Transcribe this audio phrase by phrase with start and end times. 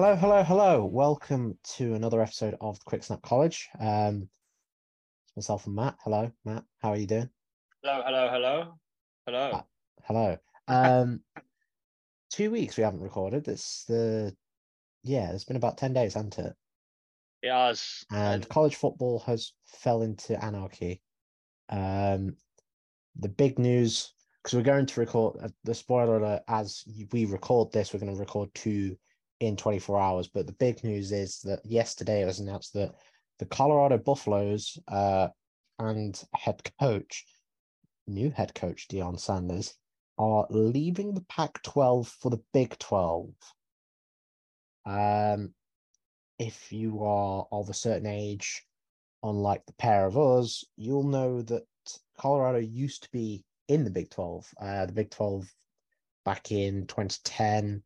[0.00, 0.84] Hello, hello, hello.
[0.84, 3.68] Welcome to another episode of the Quick Snap College.
[3.80, 4.28] Um,
[5.26, 5.96] it's myself and Matt.
[6.04, 6.62] Hello, Matt.
[6.80, 7.28] How are you doing?
[7.82, 8.78] Hello, hello, hello,
[9.26, 9.50] hello.
[9.50, 9.62] Uh,
[10.04, 10.36] hello.
[10.68, 11.20] Um,
[12.30, 13.48] two weeks we haven't recorded.
[13.48, 14.34] It's the
[15.02, 15.32] yeah.
[15.32, 16.54] It's been about ten days, hasn't it?
[17.42, 18.04] It has.
[18.10, 21.00] And college football has fell into anarchy.
[21.68, 22.36] Um,
[23.16, 27.72] the big news because we're going to record uh, the spoiler alert as we record
[27.72, 27.92] this.
[27.92, 28.96] We're going to record two
[29.40, 30.28] in 24 hours.
[30.28, 32.94] But the big news is that yesterday it was announced that
[33.38, 35.28] the Colorado Buffaloes uh,
[35.78, 37.26] and head coach,
[38.06, 39.74] new head coach Deion Sanders,
[40.18, 43.30] are leaving the Pac 12 for the Big 12.
[44.86, 45.54] Um,
[46.38, 48.64] if you are of a certain age,
[49.22, 51.64] unlike the pair of us, you'll know that
[52.18, 54.46] Colorado used to be in the Big 12.
[54.60, 55.46] Uh, the Big 12
[56.24, 57.82] back in 2010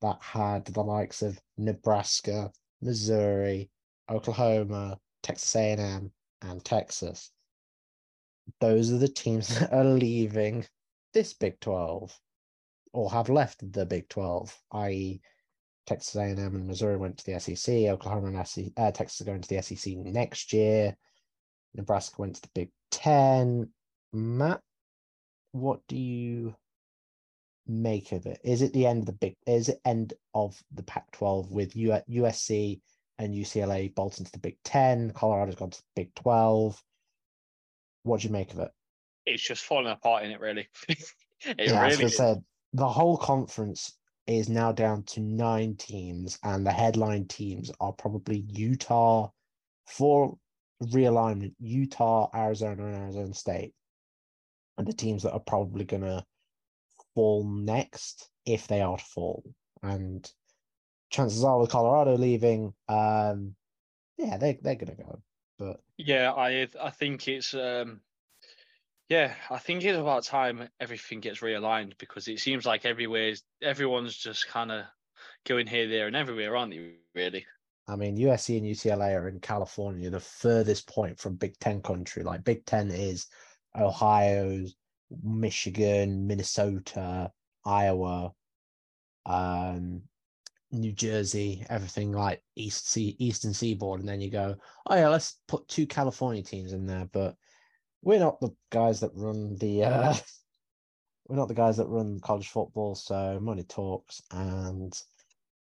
[0.00, 2.50] that had the likes of Nebraska,
[2.82, 3.70] Missouri,
[4.10, 7.30] Oklahoma, Texas A&M, and Texas.
[8.60, 10.66] Those are the teams that are leaving
[11.14, 12.16] this Big 12
[12.92, 15.20] or have left the Big 12, i.e.,
[15.86, 17.74] Texas A&M and Missouri went to the SEC.
[17.88, 20.96] Oklahoma and uh, Texas are going to the SEC next year.
[21.74, 23.68] Nebraska went to the Big Ten.
[24.12, 24.60] Matt,
[25.52, 26.54] what do you
[27.66, 28.40] make of it?
[28.44, 29.36] Is it the end of the big?
[29.46, 32.80] Is it end of the Pac-12 with U- USC
[33.18, 35.10] and UCLA bolting to the Big Ten?
[35.10, 36.82] Colorado's gone to the Big Twelve.
[38.04, 38.70] What do you make of it?
[39.26, 40.68] It's just falling apart in it, really.
[40.88, 40.98] it
[41.58, 43.96] yeah, really as I said, the whole conference
[44.26, 49.30] is now down to nine teams, and the headline teams are probably Utah
[49.86, 50.36] for
[50.82, 53.74] realignment, Utah, Arizona, and Arizona State,
[54.78, 56.24] and the teams that are probably going to
[57.14, 59.44] fall next if they are to fall.
[59.82, 60.30] And
[61.10, 63.54] chances are with Colorado leaving, um,
[64.16, 65.22] yeah, they they're gonna go.
[65.58, 68.00] But yeah, I I think it's um
[69.08, 74.16] yeah, I think it's about time everything gets realigned because it seems like everywhere everyone's
[74.16, 74.84] just kind of
[75.46, 76.94] going here, there, and everywhere, aren't they?
[77.14, 77.46] Really.
[77.86, 82.22] I mean, USC and UCLA are in California, the furthest point from Big Ten country.
[82.22, 83.26] Like Big Ten is
[83.78, 84.74] Ohio's,
[85.22, 87.30] Michigan, Minnesota,
[87.66, 88.32] Iowa,
[89.26, 90.02] um,
[90.72, 95.38] New Jersey, everything like East sea, Eastern Seaboard, and then you go, oh yeah, let's
[95.46, 97.36] put two California teams in there, but
[98.04, 100.14] we're not the guys that run the uh,
[101.28, 104.92] we're not the guys that run college football, so money talks, and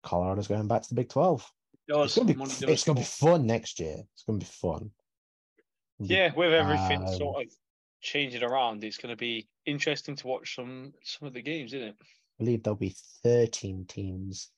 [0.02, 1.48] Colorado's going back to the Big Twelve.
[1.88, 3.96] It's gonna be it's gonna be fun next year.
[4.14, 4.90] It's gonna be fun.
[5.98, 7.52] Yeah, with everything um, sort of
[8.00, 11.88] changing around, it's going to be interesting to watch some some of the games, isn't
[11.88, 11.96] it?
[12.00, 14.48] I believe there'll be 13 teams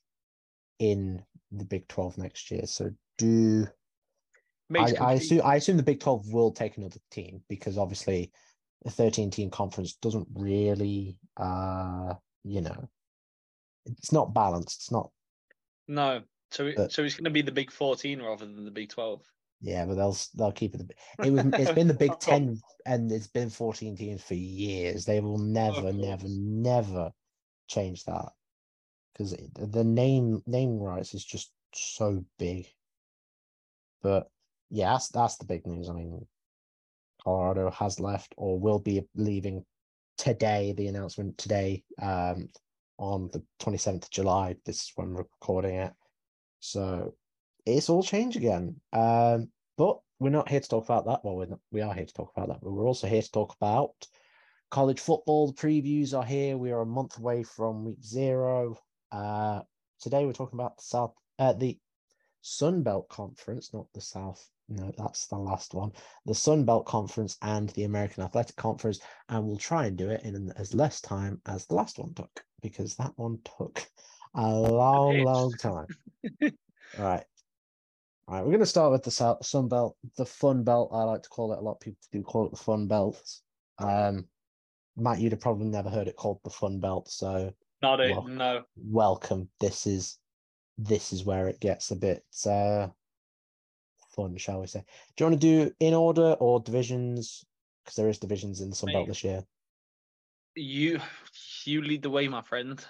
[0.78, 2.66] in the Big 12 next year.
[2.66, 3.66] So do
[4.76, 8.30] I, I, assume I assume the Big 12 will take another team because obviously
[8.84, 12.88] a 13 team conference doesn't really uh you know
[13.86, 14.80] it's not balanced.
[14.80, 15.10] It's not
[15.88, 16.22] No.
[16.50, 18.90] So it, but, so it's going to be the Big 14 rather than the Big
[18.90, 19.22] 12.
[19.62, 20.82] Yeah, but they'll they'll keep it.
[21.24, 25.04] It was it's been the Big Ten and it's been fourteen teams for years.
[25.04, 27.12] They will never, never, never
[27.68, 28.30] change that
[29.12, 32.66] because the name name rights is just so big.
[34.02, 34.28] But
[34.72, 35.88] yeah, that's that's the big news.
[35.88, 36.26] I mean,
[37.22, 39.64] Colorado has left or will be leaving
[40.16, 40.72] today.
[40.76, 42.48] The announcement today, um,
[42.98, 44.56] on the twenty seventh of July.
[44.64, 45.92] This is when we're recording it.
[46.60, 47.14] So
[47.66, 48.76] it's all changed again.
[48.92, 51.20] Um, but we're not here to talk about that.
[51.22, 53.30] Well, we're not, we are here to talk about that, but we're also here to
[53.30, 53.92] talk about
[54.70, 55.48] college football.
[55.48, 56.56] The previews are here.
[56.56, 58.78] We are a month away from week zero.
[59.10, 59.60] Uh,
[60.00, 61.78] today we're talking about the South, uh, the
[62.40, 65.92] Sun Belt Conference, not the South no, that's the last one.
[66.26, 70.22] The Sun Belt Conference and the American Athletic Conference, and we'll try and do it
[70.24, 73.84] in as less time as the last one took because that one took
[74.34, 75.86] a long, long time.
[76.42, 76.50] All
[77.04, 77.24] right.
[78.28, 80.90] All right, we're going to start with the Sun Belt, the Fun Belt.
[80.92, 81.58] I like to call it.
[81.58, 83.20] A lot of people do call it the Fun Belt.
[83.78, 84.28] Um,
[84.96, 88.16] Matt, you'd have probably never heard it called the Fun Belt, so Not it.
[88.24, 88.62] No.
[88.76, 89.48] welcome.
[89.60, 90.18] This is
[90.78, 92.88] this is where it gets a bit uh
[94.14, 94.84] fun, shall we say?
[95.16, 97.44] Do you want to do in order or divisions?
[97.84, 99.42] Because there is divisions in the Sun Belt this year.
[100.54, 101.00] You
[101.64, 102.84] you lead the way, my friend.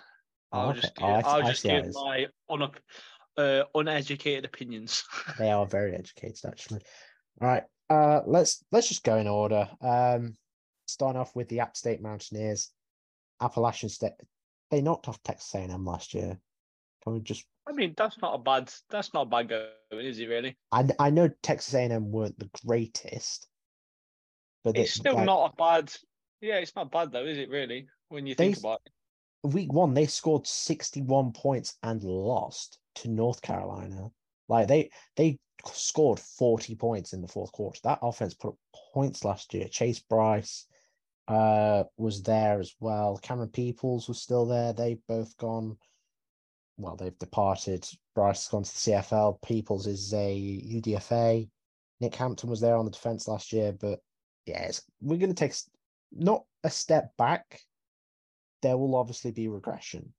[0.50, 0.80] I'll Okay.
[0.80, 1.94] just Oh, give, see- I'll just see how it give is.
[1.94, 2.76] my unup,
[3.36, 5.04] uh, uneducated opinions.
[5.38, 6.82] They are very educated, actually.
[7.40, 7.64] All right.
[7.88, 9.68] Uh let's let's just go in order.
[9.80, 10.36] Um
[10.86, 12.70] starting off with the App State Mountaineers,
[13.40, 14.12] Appalachian State.
[14.70, 16.38] They knocked off Texas A&M last year.
[17.02, 18.72] Can we just I mean, that's not a bad.
[18.90, 20.28] That's not a bad going, is it?
[20.28, 20.56] Really?
[20.72, 23.48] I I know Texas A&M weren't the greatest,
[24.64, 25.92] but It's they- still like, not a bad.
[26.40, 27.48] Yeah, it's not bad though, is it?
[27.48, 27.86] Really?
[28.08, 28.92] When you think They- about it.
[29.48, 34.10] week one they scored 61 points and lost to North Carolina.
[34.48, 37.78] Like they they scored 40 points in the fourth quarter.
[37.84, 38.58] That offense put up
[38.92, 39.68] points last year.
[39.68, 40.66] Chase Brice
[41.28, 43.16] uh was there as well.
[43.18, 44.72] Cameron Peoples was still there.
[44.72, 45.78] They've both gone.
[46.76, 47.86] Well, they've departed.
[48.14, 49.40] Brice has gone to the CFL.
[49.42, 51.48] Peoples is a UDFA.
[52.00, 54.00] Nick Hampton was there on the defense last year, but
[54.46, 54.70] yeah,
[55.00, 55.54] we're going to take
[56.10, 57.60] not a step back.
[58.62, 60.12] There will obviously be regression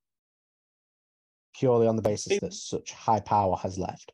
[1.54, 4.12] purely on the basis that such high power has left.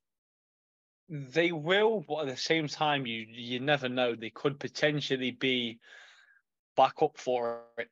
[1.09, 4.13] They will, but at the same time, you you never know.
[4.13, 5.79] They could potentially be
[6.77, 7.89] back up for it.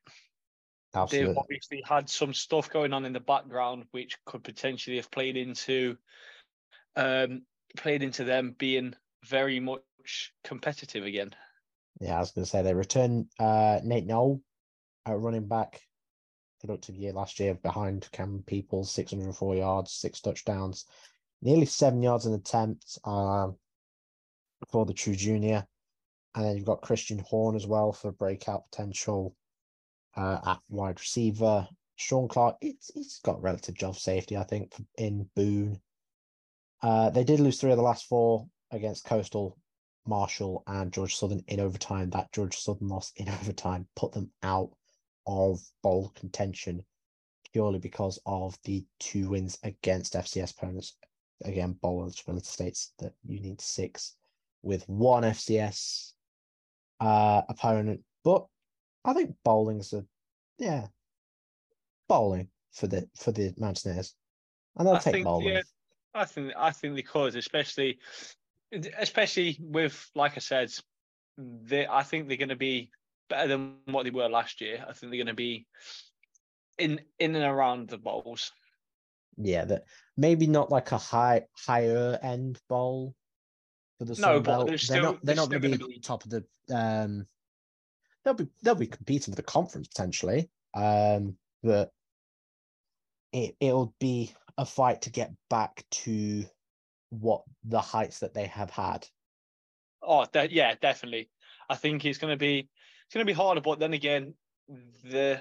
[1.10, 5.36] They've obviously had some stuff going on in the background, which could potentially have played
[5.36, 5.96] into,
[6.96, 7.42] um,
[7.76, 8.94] played into them being
[9.24, 11.34] very much competitive again.
[12.00, 14.40] Yeah, I was going to say they return uh, Nate Noel,
[15.04, 15.80] a running back,
[16.60, 20.86] productive year last year behind Cam Peoples, 604 yards, six touchdowns,
[21.42, 23.56] nearly seven yards an attempt um,
[24.70, 25.66] for the true junior.
[26.34, 29.34] And then you've got Christian Horn as well for breakout potential
[30.16, 31.66] uh, at wide receiver.
[31.96, 35.80] Shawn Clark, it's, he's got relative job safety, I think, in Boone.
[36.82, 39.58] Uh, they did lose three of the last four against Coastal,
[40.06, 42.10] Marshall, and George Southern in overtime.
[42.10, 44.70] That George Southern loss in overtime put them out
[45.26, 46.84] of bowl contention
[47.52, 50.96] purely because of the two wins against FCS opponents.
[51.44, 54.14] Again, bowl eligibility states that you need six
[54.62, 56.12] with one FCS
[57.00, 58.00] uh, opponent.
[58.24, 58.46] But
[59.04, 60.04] I think bowling's a
[60.58, 60.86] yeah,
[62.08, 64.14] bowling for the for the Mountaineers,
[64.76, 65.48] and they'll I take think, bowling.
[65.48, 65.62] yeah,
[66.14, 67.98] I think I think they could, especially
[68.98, 70.72] especially with like I said,
[71.38, 72.90] they I think they're going to be
[73.28, 74.84] better than what they were last year.
[74.88, 75.66] I think they're going to be
[76.78, 78.52] in in and around the bowls.
[79.36, 79.84] Yeah, that
[80.16, 83.14] maybe not like a high higher end bowl
[83.98, 84.66] for the No, Sun but Belt.
[84.66, 85.12] they're They're not.
[85.22, 86.44] They're they're not going still to be be- top of the.
[86.74, 87.26] Um,
[88.28, 90.50] they'll be they'll be competing for the conference potentially.
[90.74, 91.90] Um, but
[93.32, 96.44] it it'll be a fight to get back to
[97.10, 99.06] what the heights that they have had.
[100.02, 101.30] Oh, de- yeah, definitely.
[101.70, 102.68] I think it's going to be
[103.06, 104.34] it's going to be harder, but then again,
[105.04, 105.40] the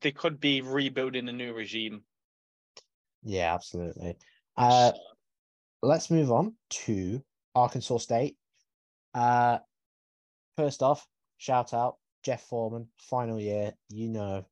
[0.00, 2.04] they could be rebuilding a new regime.
[3.22, 4.16] Yeah, absolutely.
[4.56, 4.92] Uh,
[5.82, 7.22] let's move on to
[7.54, 8.36] Arkansas State.
[9.12, 9.58] Uh,
[10.60, 11.06] first off,
[11.38, 13.72] shout out Jeff Foreman, final year.
[13.88, 14.44] You know,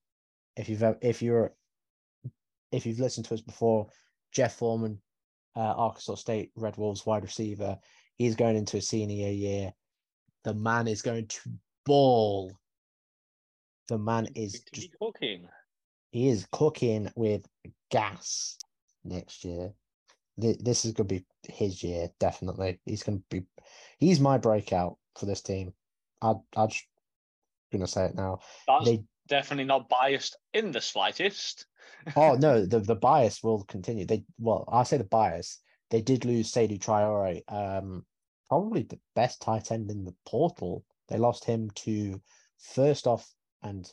[0.57, 1.53] if you've if you're
[2.73, 3.89] if you've listened to us before,
[4.33, 5.01] Jeff Foreman,
[5.55, 7.79] uh, Arkansas State Red Wolves wide receiver,
[8.17, 9.73] he's going into a senior year.
[10.45, 11.41] The man is going to
[11.85, 12.53] ball.
[13.89, 15.47] The man is just cooking.
[16.11, 17.47] he is cooking with
[17.91, 18.57] gas
[19.05, 19.73] next year.
[20.39, 22.81] This is going to be his year, definitely.
[22.87, 23.47] He's going to be,
[23.99, 25.73] he's my breakout for this team.
[26.23, 26.87] I, I'm just
[27.73, 28.41] going to say it now.
[28.67, 31.67] That's They, definitely not biased in the slightest.
[32.17, 34.07] oh no, the, the bias will continue.
[34.07, 35.61] They, well, I say the bias.
[35.91, 38.05] They did lose Seydou Traore, um,
[38.49, 40.85] probably the best tight end in the portal.
[41.09, 42.21] They lost him to
[42.59, 43.27] first off
[43.63, 43.91] and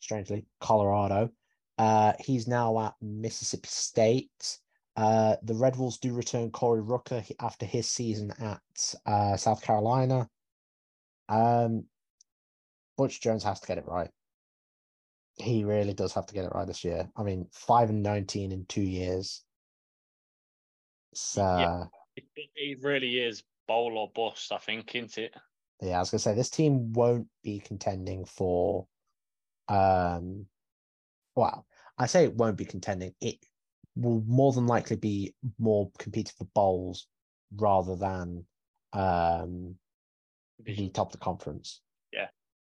[0.00, 1.30] strangely Colorado.
[1.78, 4.58] Uh, he's now at Mississippi State.
[4.96, 9.62] Uh, the Red Wolves do return Corey Rucker he- after his season at uh, South
[9.62, 10.28] Carolina.
[11.28, 11.84] Um,
[12.96, 14.10] Butch Jones has to get it right.
[15.36, 17.10] He really does have to get it right this year.
[17.16, 19.44] I mean, five and nineteen in two years.
[21.14, 21.84] So Yeah.
[22.56, 25.34] It, really is bowl or bust, I think, isn't it?
[25.80, 28.86] Yeah, I was gonna say this team won't be contending for
[29.68, 30.46] um
[31.34, 31.66] well,
[31.98, 33.12] I say it won't be contending.
[33.20, 33.36] It
[33.94, 37.06] will more than likely be more competing for bowls
[37.54, 38.46] rather than
[38.92, 39.76] um
[40.64, 41.80] the top the conference.
[42.12, 42.28] Yeah.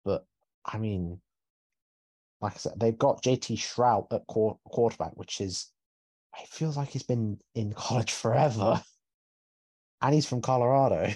[0.04, 0.24] But
[0.64, 1.20] I mean,
[2.40, 5.70] like I said, they've got JT Shrout at quar- quarterback, which is
[6.40, 8.82] it feels like he's been in college forever.
[10.02, 11.10] And he's from Colorado.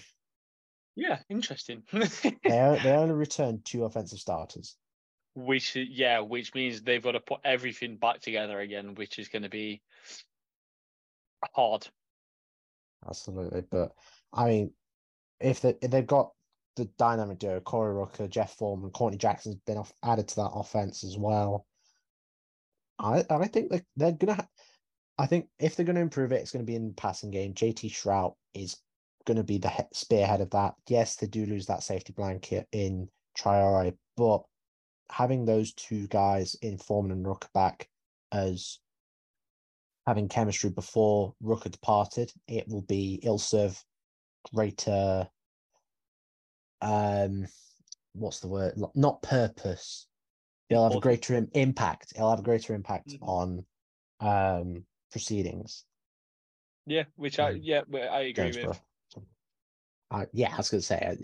[0.96, 1.82] Yeah, interesting.
[1.92, 4.74] They, they only returned two offensive starters.
[5.34, 9.42] which yeah, which means they've got to put everything back together again, which is going
[9.42, 9.82] to be
[11.54, 11.86] hard.
[13.06, 13.62] Absolutely.
[13.70, 13.92] But
[14.32, 14.72] I mean,
[15.40, 16.32] if, they, if they've got
[16.76, 21.04] the dynamic duo, Corey Rucker, Jeff Foreman, Courtney Jackson's been off, added to that offense
[21.04, 21.66] as well.
[22.98, 24.34] I I think they're, they're.
[24.34, 24.48] Ha-
[25.18, 27.30] I think if they're going to improve it, it's going to be in the passing
[27.30, 27.52] game.
[27.52, 28.78] JT Shrout is
[29.26, 30.74] going to be the he- spearhead of that.
[30.88, 33.08] Yes, they do lose that safety blanket in
[33.38, 34.42] Traore, but
[35.10, 37.88] having those two guys in Foreman and Rucker back
[38.32, 38.78] as
[40.06, 43.82] having chemistry before Rucker departed, it will be it'll serve
[44.54, 45.28] greater
[46.82, 47.46] um
[48.14, 50.06] what's the word not purpose
[50.68, 53.28] it'll have a greater im- impact it'll have a greater impact Mhm.
[53.28, 53.66] on
[54.20, 55.84] um proceedings
[56.86, 57.60] Yeah, which I Mm.
[57.62, 58.68] yeah, I agree Jonesboro.
[58.70, 58.80] with.
[60.12, 61.14] Uh, yeah, I was going to say uh,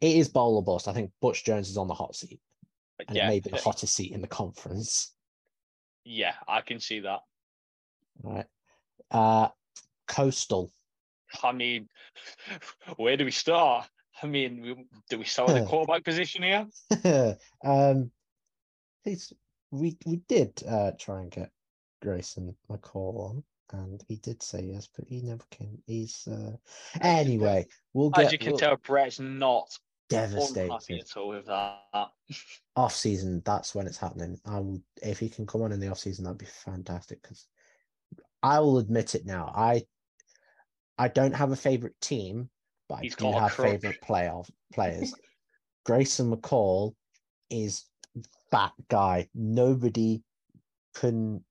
[0.00, 0.86] it is bowl or bust.
[0.86, 2.40] I think Butch Jones is on the hot seat,
[3.08, 5.12] and yeah, it may be the uh, hottest seat in the conference.
[6.04, 7.20] yeah, I can see that.
[8.22, 8.46] Right.
[9.10, 9.48] Uh,
[10.06, 10.70] Coastal.
[11.42, 11.88] I mean,
[12.96, 13.88] where do we start?
[14.22, 16.66] I mean, we- do we with the quarterback position here?
[17.64, 18.10] um,
[19.04, 19.32] it's,
[19.70, 21.50] we we did uh, try and get
[22.02, 25.78] Grayson McCall on, and he did say yes, but he never came.
[25.86, 26.56] He's uh,
[27.00, 27.66] anyway.
[27.92, 29.76] We'll get As you can we'll- tell, Brett's not
[30.08, 30.70] devastated.
[31.00, 32.08] at all with that.
[32.76, 34.38] off season, that's when it's happening.
[34.46, 37.22] I will if he can come on in the off season, that'd be fantastic.
[37.22, 37.46] Because
[38.42, 39.82] I will admit it now, I
[40.98, 42.48] I don't have a favorite team,
[42.88, 45.14] but He's I do have favorite playoff players.
[45.84, 46.94] Grayson McCall
[47.50, 47.84] is
[48.50, 49.28] that guy.
[49.34, 50.22] Nobody
[50.94, 51.44] can.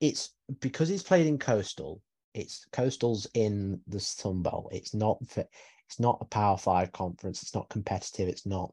[0.00, 2.00] It's because he's played in Coastal.
[2.34, 4.68] It's Coastal's in the Sun Bowl.
[4.72, 5.18] It's not.
[5.88, 7.42] It's not a Power Five conference.
[7.42, 8.28] It's not competitive.
[8.28, 8.72] It's not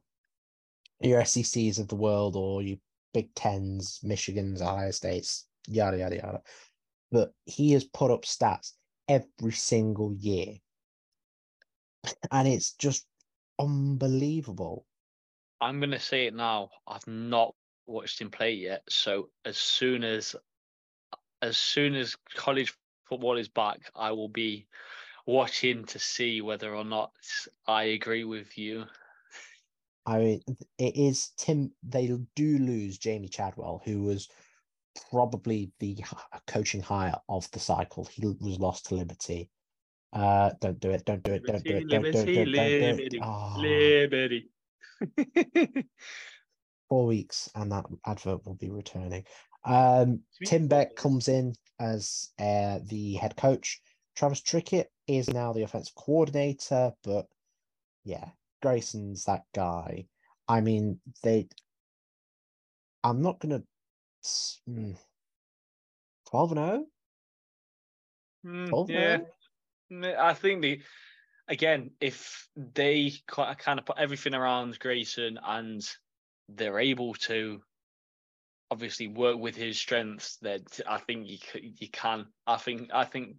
[1.00, 2.78] your SECs of the world or your
[3.12, 6.42] Big Tens, Michigan's, Ohio States, yada yada yada.
[7.10, 8.72] But he has put up stats
[9.08, 10.54] every single year,
[12.30, 13.06] and it's just
[13.58, 14.86] unbelievable.
[15.60, 16.70] I'm gonna say it now.
[16.86, 17.54] I've not
[17.86, 20.36] watched him play yet, so as soon as
[21.42, 22.74] as soon as college
[23.08, 24.66] football is back, I will be
[25.26, 27.12] watching to see whether or not
[27.66, 28.84] I agree with you.
[30.06, 30.42] I mean,
[30.78, 31.72] it is Tim.
[31.82, 34.28] They do lose Jamey Chadwell, who was
[35.10, 35.98] probably the
[36.46, 38.04] coaching hire of the cycle.
[38.06, 39.50] He was lost to Liberty.
[40.12, 41.04] Uh, don't do it!
[41.04, 41.44] Don't do it!
[41.44, 41.88] Don't do it!
[41.88, 42.24] Don't do it!
[42.32, 43.08] Don't, don't it!
[43.08, 43.56] Liberty, Ah.
[46.88, 49.24] Four weeks and that advert will be returning.
[49.64, 53.80] Um, Tim Beck comes in as uh, the head coach.
[54.14, 57.26] Travis Trickett is now the offensive coordinator, but
[58.04, 58.30] yeah,
[58.62, 60.06] Grayson's that guy.
[60.48, 61.48] I mean, they.
[63.02, 63.62] I'm not gonna.
[64.68, 64.96] mm,
[66.30, 66.64] Twelve and oh?
[66.64, 66.86] zero.
[68.46, 69.16] Mm, 12 yeah?
[69.18, 69.26] Mm,
[69.90, 70.80] I think the
[71.48, 75.82] again, if they kind of put everything around Grayson and
[76.48, 77.60] they're able to
[78.70, 82.26] obviously work with his strengths, then I think you you can.
[82.46, 83.36] I think I think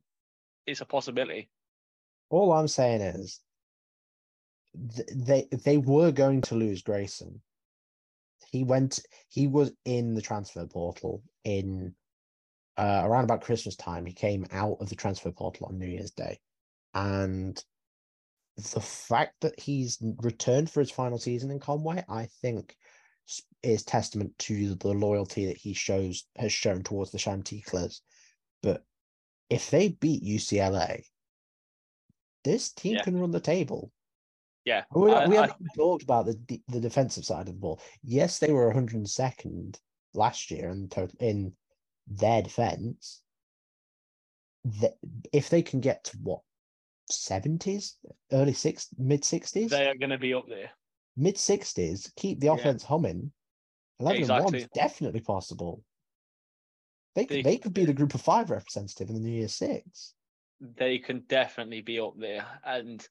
[0.65, 1.49] it's a possibility.
[2.29, 3.39] All I'm saying is,
[4.73, 7.41] they they were going to lose Grayson.
[8.51, 8.99] He went.
[9.29, 11.93] He was in the transfer portal in
[12.77, 14.05] uh, around about Christmas time.
[14.05, 16.39] He came out of the transfer portal on New Year's Day,
[16.93, 17.63] and
[18.57, 22.75] the fact that he's returned for his final season in Conway, I think,
[23.61, 28.01] is testament to the loyalty that he shows has shown towards the Chanticleers.
[28.63, 28.83] But
[29.49, 31.03] if they beat UCLA,
[32.43, 33.03] this team Yeah.
[33.03, 33.91] can run the table.
[34.65, 37.59] Yeah, We, I- we I- haven't even talked about the the defensive side of the
[37.59, 37.81] ball.
[38.03, 39.79] Yes, they were 102nd
[40.13, 41.55] last year in total in
[42.07, 43.23] their defense.
[44.63, 44.95] The,
[45.31, 46.41] if they can get to what
[47.11, 47.95] 70s,
[48.31, 50.71] early six, mid 60s, they are going to be up there.
[51.15, 52.53] mid 60s, keep the Yeah.
[52.53, 53.31] offense humming.
[53.99, 54.59] 11 and 1 Exactly.
[54.59, 55.83] is definitely possible.
[57.15, 59.47] They could, They- they could be the group of five representative in the New Year
[59.47, 60.13] Six.
[60.59, 62.45] they can definitely be up there.
[62.65, 63.07] And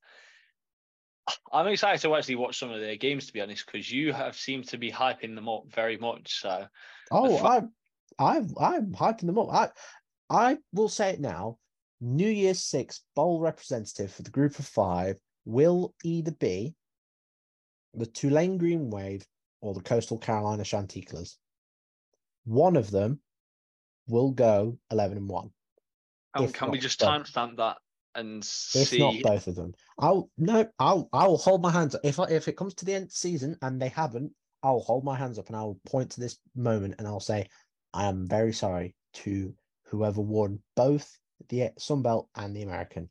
[1.52, 4.36] I'm excited to actually watch some of their games, to be honest, because you have
[4.36, 6.40] seemed to be hyping them up very much.
[6.40, 6.66] So,
[7.10, 7.72] Oh, I'm,
[8.18, 9.52] I'm, I'm hyping them up.
[9.52, 9.68] I,
[10.30, 11.58] I will say it now.
[12.00, 16.74] New Year's Six bowl representative for the group of five will either be
[17.94, 19.26] the Tulane Green Wave
[19.60, 21.38] or the Coastal Carolina Chanticleers.
[22.44, 23.20] One of them
[24.08, 25.50] will go eleven and one.
[26.38, 27.78] If can we just timestamp that
[28.14, 28.98] and If see?
[28.98, 32.02] not both of them, I'll no, I'll I'll hold my hands up.
[32.04, 34.32] If I, if it comes to the end of the season and they haven't,
[34.62, 37.48] I'll hold my hands up and I'll point to this moment and I'll say,
[37.96, 39.54] I am very sorry to
[39.86, 43.08] whoever won both the Sun Belt and the American.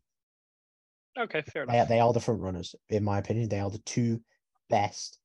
[1.18, 1.90] Okay, fair They, enough.
[1.90, 3.50] they are the front runners, in my opinion.
[3.50, 4.22] They are the two
[4.70, 5.20] best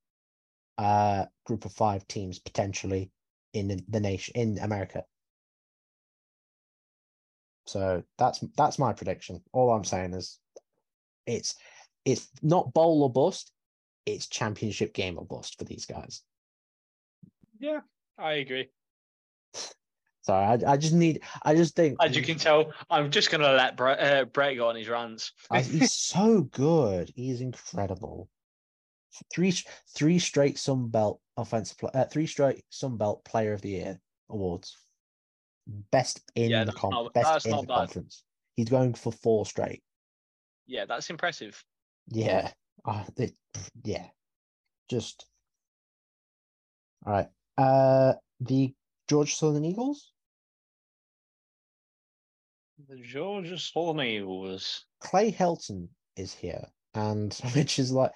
[0.78, 3.10] uh group of five teams potentially
[3.52, 5.04] in the, the nation in America.
[7.66, 9.42] So that's that's my prediction.
[9.52, 10.38] All I'm saying is
[11.26, 11.54] it's
[12.04, 13.52] it's not bowl or bust,
[14.06, 16.22] it's championship game or bust for these guys.
[17.58, 17.80] Yeah,
[18.18, 18.70] I agree.
[20.22, 23.52] So I, I just need I just think As you can tell, I'm just gonna
[23.52, 25.32] let Brett, uh, Brett go on his rants.
[25.50, 27.10] I- he's so good.
[27.16, 28.28] He's incredible.
[29.32, 29.52] Three
[29.96, 34.76] three straight Sun Belt offensive uh, three straight Sun Belt Player of the Year awards.
[35.90, 37.74] Best in Yeah, the not- best in the bad.
[37.76, 38.22] conference.
[38.56, 39.82] He's going for four straight.
[40.66, 41.64] yeah, that's impressive.
[42.08, 42.52] Yeah.
[42.84, 43.34] Uh, it,
[43.84, 44.06] yeah.
[44.88, 45.26] Just
[47.06, 47.28] all right.
[47.56, 48.74] Uh the
[49.10, 50.12] Georgia Southern Eagles.
[52.88, 54.84] The Georgia Southern Eagles.
[55.00, 56.64] Clay Helton is here,
[56.94, 58.12] and which is like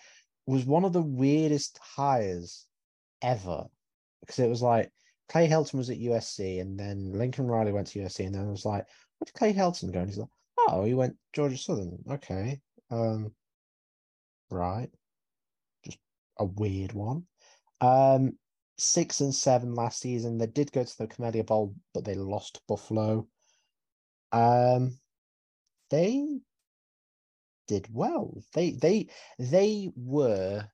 [0.47, 2.67] was one of the weirdest hires
[3.23, 3.65] ever
[4.21, 4.93] because it was like
[5.29, 8.53] Clay Helton was at USC, and then Lincoln Riley went to USC, and then it
[8.53, 8.85] was like,
[9.19, 9.99] where did Clay Helton go?
[9.99, 10.29] And he's like,
[10.69, 11.99] oh, he went Georgia Southern.
[12.09, 12.61] Okay,
[12.93, 13.33] um,
[14.49, 14.91] right,
[15.85, 15.99] just
[16.39, 17.25] a weird one.
[17.81, 18.39] Um,
[18.77, 20.39] six and seven last season.
[20.39, 23.27] They did go to the Camellia Bowl, but they lost Buffalo.
[24.33, 24.99] Um,
[25.91, 26.41] they
[27.69, 28.43] did well.
[28.53, 29.09] They they
[29.39, 30.67] they were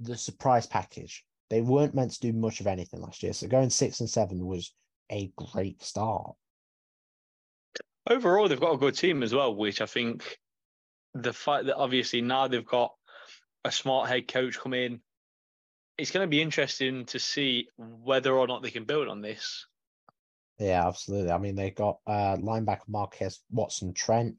[0.00, 1.24] the surprise package.
[1.50, 3.32] They weren't meant to do much of anything last year.
[3.32, 4.72] So going six and seven was
[5.10, 6.34] a great start.
[8.08, 10.38] Overall, they've got a good team as well, which I think
[11.14, 12.92] the fact that obviously now they've got
[13.64, 15.00] a smart head coach come in,
[16.02, 19.64] it's going to be interesting to see whether or not they can build on this.
[20.58, 21.30] Yeah, absolutely.
[21.30, 24.34] I mean, they got uh linebacker Marquez Watson Trent,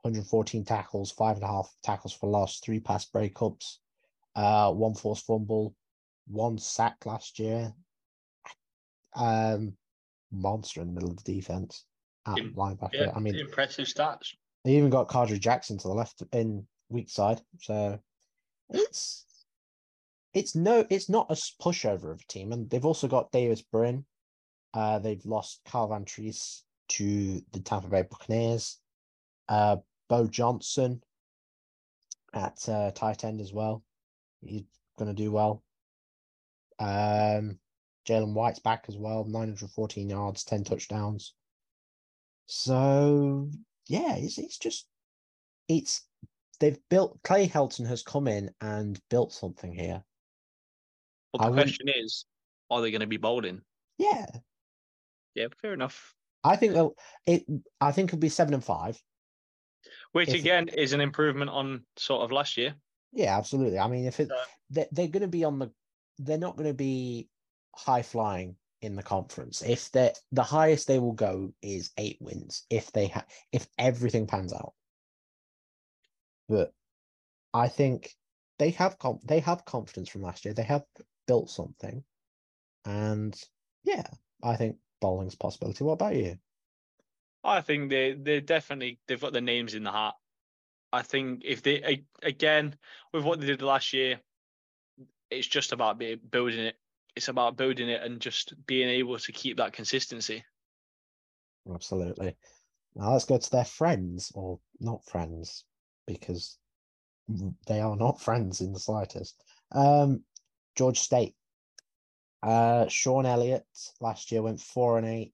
[0.00, 3.76] 114 tackles, five and a half tackles for loss, three pass breakups,
[4.34, 5.74] uh, one forced fumble,
[6.26, 7.70] one sack last year.
[9.14, 9.74] Um,
[10.32, 11.84] monster in the middle of the defense
[12.26, 12.94] at Im- linebacker.
[12.94, 14.34] Yeah, I mean, impressive stats.
[14.64, 17.42] They even got Cardry Jackson to the left in weak side.
[17.60, 17.98] So
[18.70, 19.26] it's
[20.34, 22.52] it's no it's not a pushover of a team.
[22.52, 24.04] And they've also got Davis Brin.
[24.74, 28.78] Uh they've lost Carl Van to the Tampa Bay Buccaneers.
[29.48, 29.76] Uh
[30.08, 31.02] Bo Johnson
[32.34, 33.82] at uh, tight end as well.
[34.42, 34.64] He's
[34.98, 35.62] gonna do well.
[36.80, 37.58] Um
[38.06, 41.32] Jalen White's back as well, 914 yards, 10 touchdowns.
[42.46, 43.48] So
[43.86, 44.86] yeah, it's it's just
[45.68, 46.02] it's
[46.60, 50.04] they've built Clay Helton has come in and built something here.
[51.34, 52.24] But I the wouldn't- question is,
[52.70, 53.60] are they going to be bowling?
[53.98, 54.26] Yeah,
[55.34, 56.14] Yeah, fair enough.
[56.44, 57.44] I think they'll- it.
[57.80, 59.02] I think it'll be seven and five.
[60.12, 62.76] Which If- again is an improvement on sort of last year.
[63.12, 63.80] Yeah, absolutely.
[63.80, 65.72] I mean, if it So- they're, they're going to be on the,
[66.18, 67.28] they're not going to be
[67.74, 69.60] high flying in the conference.
[69.62, 73.66] If they are the highest they will go is eight wins if they have if
[73.76, 74.74] everything pans out.
[76.48, 76.72] But
[77.52, 78.14] I think
[78.58, 80.54] they have com- they have confidence from last year.
[80.54, 80.84] They have
[81.26, 82.04] built something,
[82.84, 83.40] and
[83.84, 84.06] yeah,
[84.42, 85.84] I think bowling's a possibility.
[85.84, 86.38] What about you?
[87.42, 90.14] I think they they definitely they've got their names in the hat.
[90.92, 92.76] I think if they again
[93.12, 94.20] with what they did last year,
[95.30, 96.76] it's just about be, building it.
[97.16, 100.44] It's about building it and just being able to keep that consistency.
[101.72, 102.36] Absolutely.
[102.94, 105.64] Now let's go to their friends, or not friends,
[106.06, 106.58] because
[107.66, 109.42] they are not friends in the slightest.
[109.72, 110.22] Um,
[110.76, 111.34] George State.
[112.42, 113.66] Uh, Shawn Elliott
[114.00, 115.32] last year went four and eight,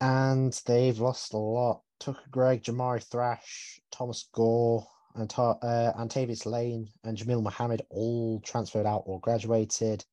[0.00, 1.82] and they've lost a lot.
[2.00, 4.84] Tucker Gregg, Jamari Thrash, Thomas Gore,
[5.14, 10.04] and uh, Antavius Lane, and Jamil Mohammed all transferred out or graduated.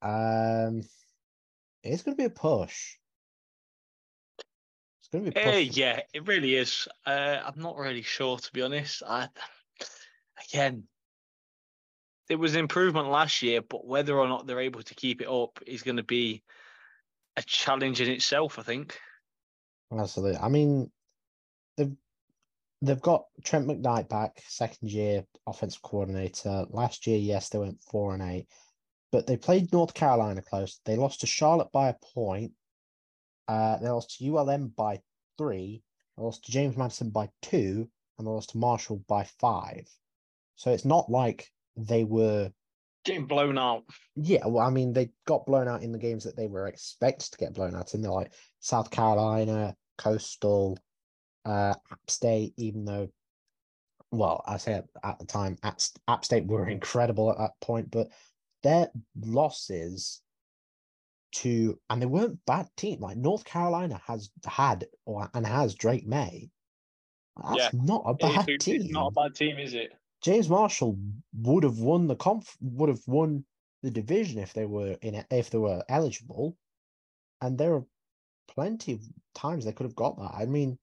[0.00, 0.82] Um,
[1.82, 2.96] it's going to be a push.
[5.00, 5.40] It's going to be.
[5.40, 5.76] Tough.
[5.76, 6.88] yeah, it really is.
[7.04, 9.02] Uh, I'm not really sure to be honest.
[9.06, 9.28] I
[10.48, 10.84] again,
[12.28, 15.60] it was improvement last year, but whether or not they're able to keep it up
[15.66, 16.42] is going to be
[17.36, 18.58] a challenge in itself.
[18.58, 18.98] I think.
[19.96, 20.38] Absolutely.
[20.38, 20.90] I mean,
[21.76, 21.94] they've
[22.82, 26.66] they've got Trent McKnight back, second year offensive coordinator.
[26.70, 28.46] Last year, yes, they went four and eight,
[29.12, 30.80] but they played North Carolina close.
[30.84, 32.52] They lost to Charlotte by a point.
[33.48, 35.00] Uh, they lost to ULM by
[35.38, 35.82] three.
[36.16, 39.86] They lost to James Madison by two, and they lost to Marshall by five.
[40.56, 42.50] So it's not like they were
[43.04, 43.84] Getting blown out.
[44.16, 47.30] yeah, well, I mean, they got blown out in the games that they were expected
[47.32, 48.02] to get blown out in.
[48.02, 50.76] They're like South Carolina, Coastal,
[51.44, 53.08] uh, App State, even though,
[54.10, 57.90] well, I say at, at the time, App, App State were incredible at that point,
[57.92, 58.08] but
[58.64, 58.88] their
[59.20, 60.20] losses
[61.32, 63.00] to, and they weren't bad team.
[63.00, 66.50] Like North Carolina has had or and has Drake Maye.
[67.36, 67.80] That's Yeah.
[67.80, 68.80] not a bad It's, team.
[68.80, 69.92] it's not a bad team, is it?
[70.22, 70.98] James Marshall
[71.34, 73.44] would have won the conf would have won
[73.82, 76.56] the division if they were in it if they were eligible,
[77.40, 77.86] and there are
[78.48, 79.02] plenty of
[79.34, 80.34] times they could have got that.
[80.34, 80.78] I mean,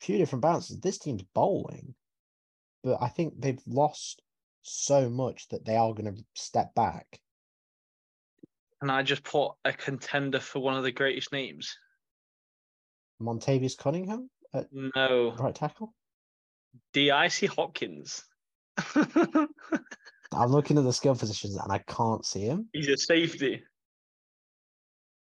[0.00, 0.78] a few different bounces.
[0.80, 1.94] This team's bowling,
[2.82, 4.22] but I think they've lost
[4.62, 7.20] so much that they are going to step back.
[8.80, 11.76] And I just put a contender for one of the greatest names.
[13.20, 15.94] Montavious Cunningham at No, right tackle.
[16.92, 17.46] D.I.C.
[17.46, 18.24] Hopkins.
[20.32, 22.68] I'm looking at the skill positions and I can't see him.
[22.72, 23.62] He's a safety.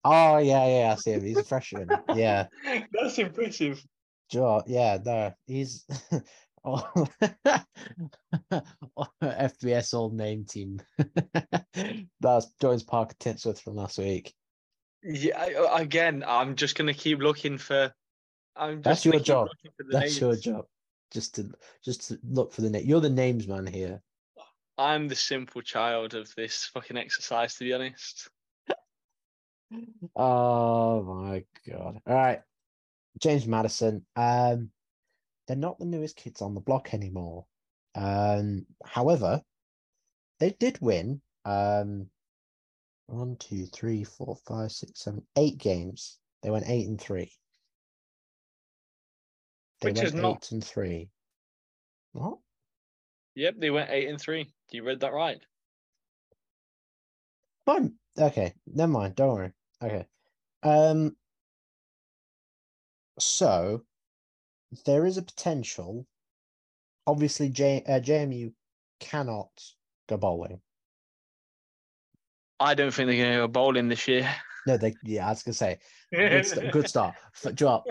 [0.03, 1.23] Oh yeah, yeah, I see him.
[1.23, 1.89] He's a freshman.
[2.13, 2.47] Yeah.
[2.91, 3.83] That's impressive.
[4.31, 5.85] Sure, yeah, no, he's
[6.65, 7.07] oh,
[9.21, 10.81] FBS old name team.
[12.19, 14.33] That's Jones Parker Tinsworth from last week.
[15.03, 17.93] Yeah, uh, again, I'm just gonna keep looking for.
[18.55, 19.47] I'm That's your job.
[19.47, 20.65] looking for the That's your job.
[21.15, 21.49] Just to
[21.81, 22.85] just to look for the name.
[22.85, 24.01] You're the names man here.
[24.77, 28.29] I'm the simple child of this fucking exercise, to be honest.
[30.15, 31.99] Oh my god.
[32.05, 32.41] All right.
[33.19, 34.05] James Madison.
[34.17, 34.71] Um
[35.47, 37.45] they're not the newest kids on the block anymore.
[37.95, 39.41] Um however,
[40.41, 42.07] they did win um
[43.07, 46.19] one, two, three, four, five, six, seven, eight games.
[46.43, 47.31] They went eight and three.
[49.85, 51.09] They Which went is not- eight and three.
[52.13, 52.39] What?
[53.35, 54.51] Yep, they went eight and three.
[54.71, 55.37] You read that right.
[57.67, 57.93] Fine.
[58.17, 59.15] Okay, never mind.
[59.15, 59.51] Don't worry.
[59.83, 60.07] Okay.
[60.63, 61.15] Um.
[63.19, 63.83] So
[64.85, 66.07] there is a potential.
[67.05, 68.51] Obviously, J, uh, JMU
[68.99, 69.49] cannot
[70.09, 70.61] go bowling.
[72.59, 74.33] I don't think they're gonna go bowling this year.
[74.65, 74.95] No, they.
[75.03, 75.77] Yeah, I was gonna say
[76.11, 77.13] good, st- good start.
[77.33, 77.85] Foot drop.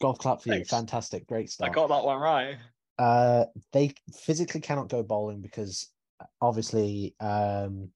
[0.00, 0.64] Golf clap for you.
[0.64, 1.26] Fantastic.
[1.26, 1.68] Great stuff.
[1.68, 2.56] I got that one right.
[2.98, 5.88] Uh, they physically cannot go bowling because
[6.20, 7.90] uh, obviously, um,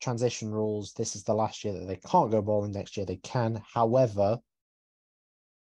[0.00, 0.92] transition rules.
[0.92, 2.72] This is the last year that they can't go bowling.
[2.72, 3.62] Next year they can.
[3.72, 4.38] However,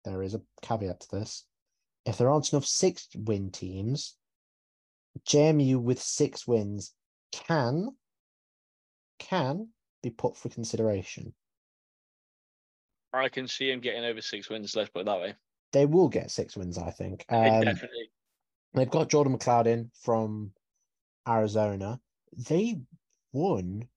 [0.05, 1.45] there is a caveat to this.
[2.07, 4.17] If there aren't enough six win teams,
[5.27, 6.95] JMU with six wins
[7.33, 7.91] can
[9.19, 9.69] can
[10.03, 11.35] be put for consideration.
[13.13, 14.77] I can see him getting over six wins.
[14.77, 15.35] Let's put it that way.
[15.73, 17.25] They will get six wins, I think.
[17.29, 18.11] Um, Definitely.
[18.75, 20.53] They've got Jordan McCloud in from
[21.27, 22.01] Arizona.
[22.37, 22.81] They
[23.33, 23.89] won.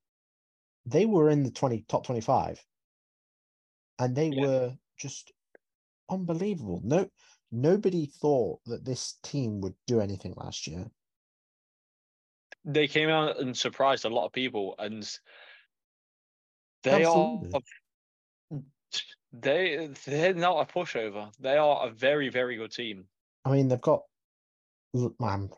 [0.86, 2.66] They were in the 20 top 25.
[4.00, 4.42] And they Yeah.
[4.42, 5.32] were just
[6.10, 6.82] unbelievable.
[6.84, 7.10] No
[7.52, 10.92] nobody thought that this team would do anything last year.
[12.64, 15.04] They came out and surprised a lot of people, and
[16.84, 17.62] they are Absolutely.
[19.34, 21.32] They they're not a pushover.
[21.40, 23.06] They are a very very good team.
[23.46, 24.02] I mean, they've got
[24.96, 25.50] l- man,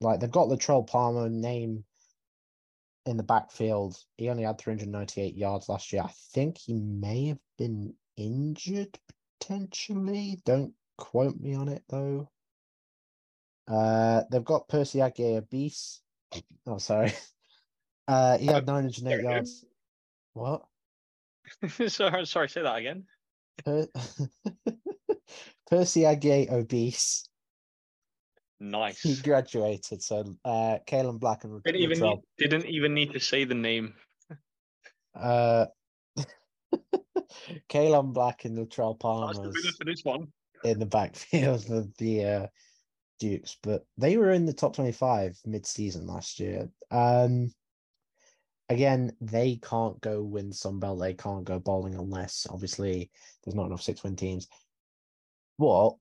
[0.00, 1.84] like they've got Latrell Palmer name
[3.06, 3.96] in the backfield.
[4.16, 6.02] He only had 398 yards last year.
[6.02, 8.98] I think he may have been injured
[9.40, 10.40] potentially.
[10.44, 12.28] Don't quote me on it though.
[13.68, 16.02] Uh, they've got Percy Aguirre Beast.
[16.66, 17.12] Oh, sorry.
[18.08, 19.30] Uh, he had 908 There we go.
[19.30, 19.64] yards.
[20.34, 20.62] What?
[21.88, 23.04] sorry, sorry, say that again.
[23.64, 23.88] Per-
[25.70, 27.28] Percy Agyei-Obese.
[28.60, 29.00] Nice.
[29.00, 30.02] He graduated.
[30.02, 33.94] So, uh, Kaelon Black and Didn't even need, didn't even need to say the name.
[35.14, 35.66] Uh,
[37.68, 40.28] Kaelon Black and Latrell Palmer the winner was for this one.
[40.64, 42.46] in the backfield of the uh,
[43.18, 46.68] Dukes, but they were in the top 25 mid season last year.
[46.90, 47.52] Um,
[48.68, 51.00] again, they can't go win Sun Belt.
[51.00, 53.10] They can't go bowling unless obviously
[53.44, 54.48] there's not enough six win teams.
[55.58, 55.92] But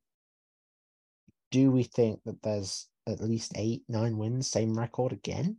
[1.51, 5.57] do we think that there's at least eight, nine wins, same record again?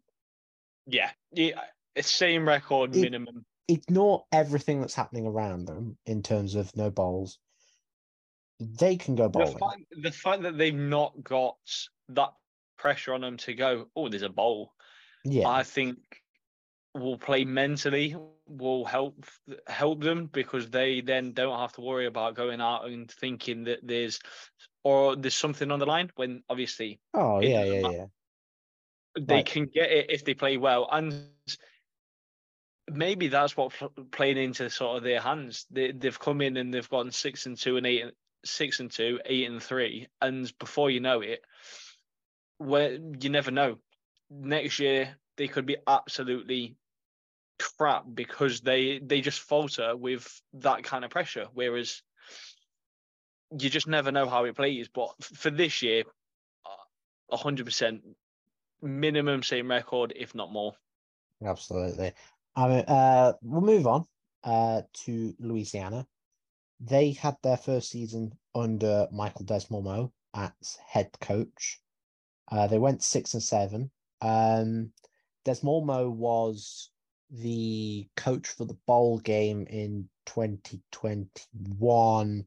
[0.87, 1.61] Yeah, yeah,
[1.95, 3.45] it's same record It- minimum.
[3.69, 7.41] Ignore everything that's happening around them in terms of no bowls.
[8.61, 9.59] They can go The bowling.
[9.59, 11.57] fact, the fact that they've not got
[12.11, 12.33] that
[12.79, 14.73] pressure on them to go, oh, there's a bowl.
[15.25, 15.99] yeah, I think
[16.97, 18.17] will play mentally
[18.49, 19.25] will help
[19.69, 23.81] help them because they then don't have to worry about going out and thinking that
[23.83, 24.21] there's
[24.85, 27.97] or there's something on the line when obviously oh yeah, yeah, matter.
[27.97, 28.07] yeah.
[29.21, 29.45] they Right.
[29.45, 31.29] can get it if they play well and
[32.91, 33.73] maybe that's what
[34.11, 37.57] playing into sort of their hands they, they've come in and they've gotten six and
[37.57, 38.13] two and eight and
[38.45, 41.41] six and two eight and three and before you know it
[42.59, 43.79] where you never know
[44.31, 46.77] next year they could be absolutely
[47.59, 52.03] crap because they they just falter with that kind of pressure whereas
[53.59, 56.03] you just never know how it plays but for this year
[57.33, 58.01] uh, 100%
[58.83, 60.75] minimum same record if not more
[61.45, 62.13] Absolutely.
[62.55, 64.07] I mean, uh, we'll move on
[64.45, 66.07] uh, to Louisiana.
[66.81, 71.81] They had their first season under Michael Desormeaux as head coach.
[72.51, 73.91] Uh, they went six and seven.
[74.21, 74.93] Um,
[75.47, 76.91] was
[77.31, 82.47] the coach for the bowl game in 2021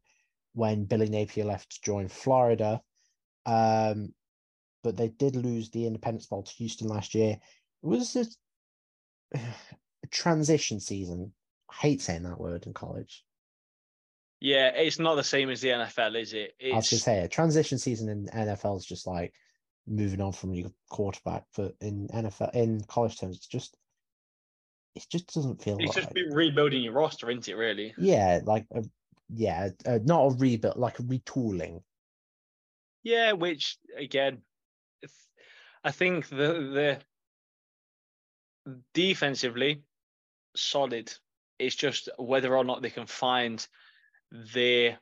[0.53, 2.81] when Billy Napier left to join Florida.
[3.45, 4.13] Um,
[4.83, 7.37] but they did lose the Independence Bowl to Houston last year.
[7.83, 8.25] It was a
[10.03, 11.33] a transition season.
[11.69, 13.25] I hate saying that word in college.
[14.39, 17.27] yeah it's not the same as the nfl is it I was gonna say a
[17.27, 19.33] transition season in NFL is just like
[19.89, 23.75] moving on from your quarterback, but in NFL in college terms, it's just
[25.03, 26.13] it just doesn't feel it's right.
[26.13, 28.83] just rebuilding your roster isn't it really yeah, like a,
[29.29, 31.81] yeah, uh, not a rebuild, like a retooling.
[33.03, 34.39] Yeah, which again,
[35.83, 36.99] I think the
[38.65, 39.83] the defensively
[40.55, 41.13] solid.
[41.59, 43.65] It's just whether or not they can find
[44.31, 44.99] their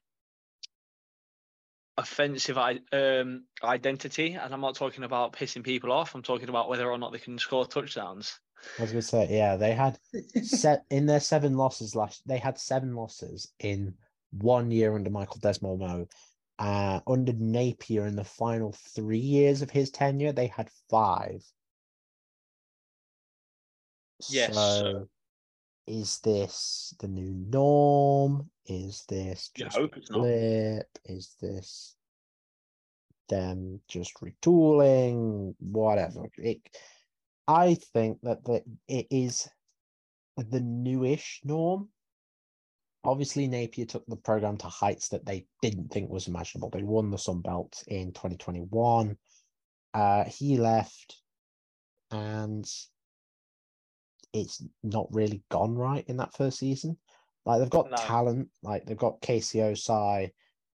[1.97, 6.15] offensive um, identity, and I'm not talking about pissing people off.
[6.15, 8.39] I'm talking about whether or not they can score touchdowns.
[8.77, 9.99] I was gonna say, yeah, they had
[10.43, 12.27] set in their seven losses last.
[12.27, 13.95] They had seven losses in
[14.31, 16.07] one year under Michael Desmond
[16.59, 21.43] Uh, under Napier in the final three years of his tenure, they had five.
[24.29, 25.07] Yes, So,
[25.85, 28.49] is this the new norm?
[28.65, 30.25] Is this just it's not.
[31.05, 31.95] Is this
[33.29, 35.55] them just retooling?
[35.59, 36.25] Whatever.
[36.37, 36.61] It,
[37.47, 39.47] I think that the, it is
[40.35, 41.89] the newish norm.
[43.03, 46.69] Obviously, Napier took the program to heights that they didn't think was imaginable.
[46.69, 49.17] They won the Sun Belt in 2021.
[49.93, 51.21] Uh, he left,
[52.11, 52.65] and
[54.33, 56.97] it's not really gone right in that first season.
[57.45, 57.95] Like they've got No.
[57.97, 60.31] talent, like they've got Casey Osai,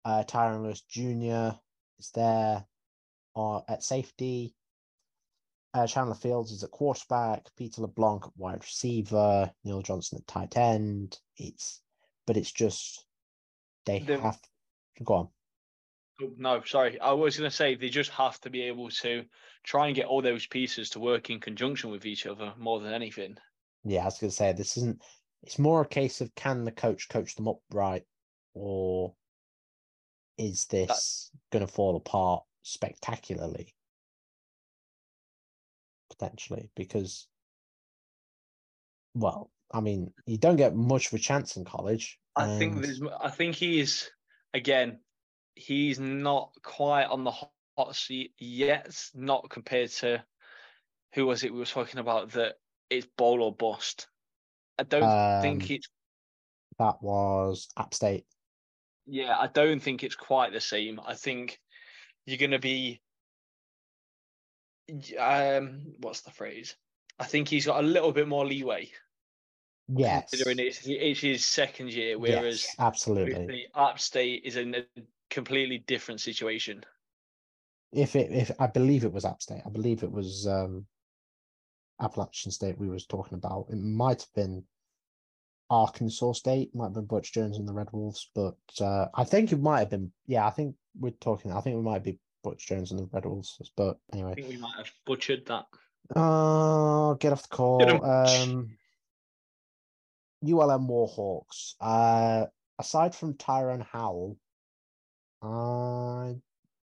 [0.06, 1.58] uh, Tyron Lewis Jr.
[1.98, 2.66] is there,
[3.34, 4.56] or at safety.
[5.74, 10.58] Uh, Chandler Fields is at quarterback, Peter LeBlanc at wide receiver, Neil Johnson at tight
[10.58, 11.20] end.
[11.38, 11.82] It's,
[12.26, 13.06] but it's just
[13.86, 14.40] they The- have
[15.04, 15.30] go on.
[16.22, 17.00] Oh, No, sorry.
[17.00, 19.24] I was going to say they just have to be able to
[19.64, 22.94] try and get all those pieces to work in conjunction with each other more than
[22.94, 23.38] anything.
[23.86, 25.02] Yeah, I was gonna say this isn't.
[25.44, 28.04] It's more a case of can the coach coach them up right,
[28.54, 29.16] or
[30.38, 33.74] is this going to fall apart spectacularly?
[36.20, 37.28] Potentially, because,
[39.16, 42.20] well, I mean, you don't get much of a chance in college.
[42.36, 43.02] I think there's.
[43.22, 44.12] I think he's
[44.54, 45.00] again.
[45.56, 48.94] He's not quite on the hot seat yet.
[49.16, 50.24] Not compared to
[51.14, 52.56] who was it we were talking about that
[52.90, 54.08] it's ball or bust.
[54.78, 55.88] I don't Um, think it's.
[56.80, 58.26] that was App State.
[59.06, 61.00] Yeah, I don't think it's quite the same.
[61.06, 61.60] I think
[62.26, 63.02] you're going to be.
[65.18, 66.76] Um, what's the phrase?
[67.20, 68.90] I think he's got a little bit more leeway.
[69.88, 73.68] Yes, Considering it's, it's his second year, whereas yes, absolutely.
[73.76, 74.84] App State is in a
[75.30, 76.84] completely different situation.
[77.92, 80.86] if it if I believe it was App State, I believe it was um
[82.02, 83.66] Appalachian State we was talking about.
[83.70, 84.64] It might have been
[85.72, 89.52] Arkansas State, might have been Butch Jones and the Red Wolves, but uh I think
[89.52, 92.68] it might have been yeah, I think we're talking I think it might be Butch
[92.68, 95.66] Jones and the Red Wolves, but anyway, I think we might have butchered that.
[96.16, 98.06] Oh, get off the call.
[98.06, 98.78] Um,
[100.44, 101.76] ULM Warhawks.
[101.80, 102.46] Uh,
[102.80, 104.38] aside from Tyrone Howell,
[105.42, 106.42] I'm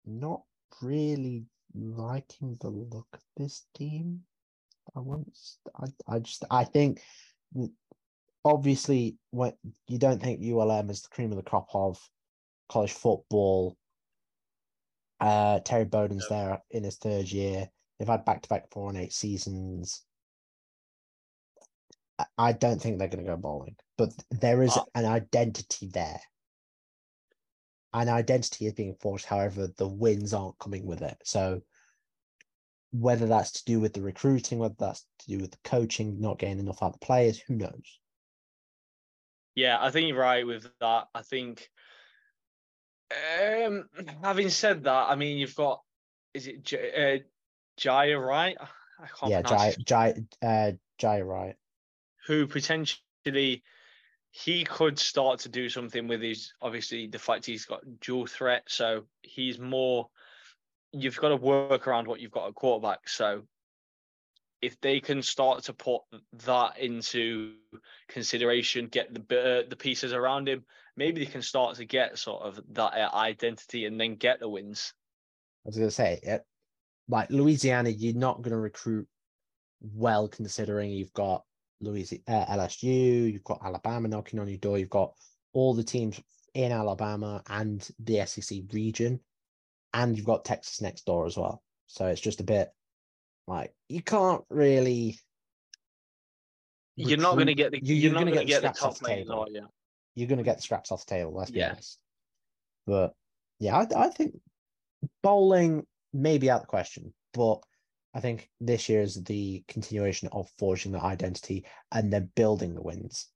[0.05, 0.41] not
[0.81, 4.21] really liking the look of this team.
[4.95, 5.31] I want.
[5.75, 5.85] I.
[6.07, 6.45] I just.
[6.49, 7.01] I think.
[8.43, 9.53] Obviously, when
[9.87, 11.97] you don't think ULM is the cream of the crop of
[12.69, 13.75] college football.
[15.19, 17.69] Uh, Terry Bowden's there in his third year.
[17.97, 20.03] They've had back to back four and eight seasons.
[22.37, 26.19] I- don't think they're going to go bowling, but there is an identity there.
[27.93, 31.17] An identity is being forged, however, the wins aren't coming with it.
[31.23, 31.61] So,
[32.91, 36.39] whether that's to do with the recruiting, whether that's to do with the coaching, not
[36.39, 37.99] getting enough out of the players, who knows?
[39.55, 41.07] Yeah, I think you're right with that.
[41.13, 41.69] I think
[43.11, 43.89] um
[44.23, 45.81] having said that, I mean you've got
[46.33, 47.23] is it J- uh,
[47.77, 48.57] Jaya, right?
[48.99, 51.55] I can't yeah, Jaya, Jaya, uh, Jai, right?
[52.27, 53.63] who potentially
[54.31, 58.63] he could start to do something with his obviously the fact he's got dual threat,
[58.67, 60.09] so he's more
[60.91, 63.07] you've got to work around what you've got at quarterback.
[63.07, 63.43] So
[64.61, 66.01] if they can start to put
[66.45, 67.53] that into
[68.07, 70.65] consideration, get the bit- uh, the pieces around him,
[70.97, 74.49] maybe they can start to get sort of that uh, identity and then get the
[74.49, 74.93] wins.
[75.65, 76.43] I was gonna say, it,
[77.07, 79.07] like Louisiana, you're not gonna recruit
[79.81, 81.43] well considering you've got
[81.81, 85.13] Louisiana, uh, LSU, you've got Alabama knocking on your door, you've got
[85.53, 86.19] all the teams
[86.53, 89.19] in Alabama and the SEC region,
[89.93, 91.61] and you've got Texas next door as well.
[91.87, 92.69] So it's just a bit
[93.47, 95.19] like you can't really.
[96.95, 98.91] You're not going to get the you- you're, you're not gonna get get the top
[98.91, 99.41] off the players, table.
[99.41, 99.67] are you?
[100.15, 101.33] You're gonna get the scraps off the table.
[101.33, 101.71] Let's be Yeah.
[101.71, 101.99] honest.
[102.87, 103.13] But
[103.59, 104.39] yeah, I, I think
[105.21, 107.61] bowling may be out of the question, but
[108.13, 112.81] I think this year is the continuation of forging the identity and then building the
[112.81, 113.27] wins.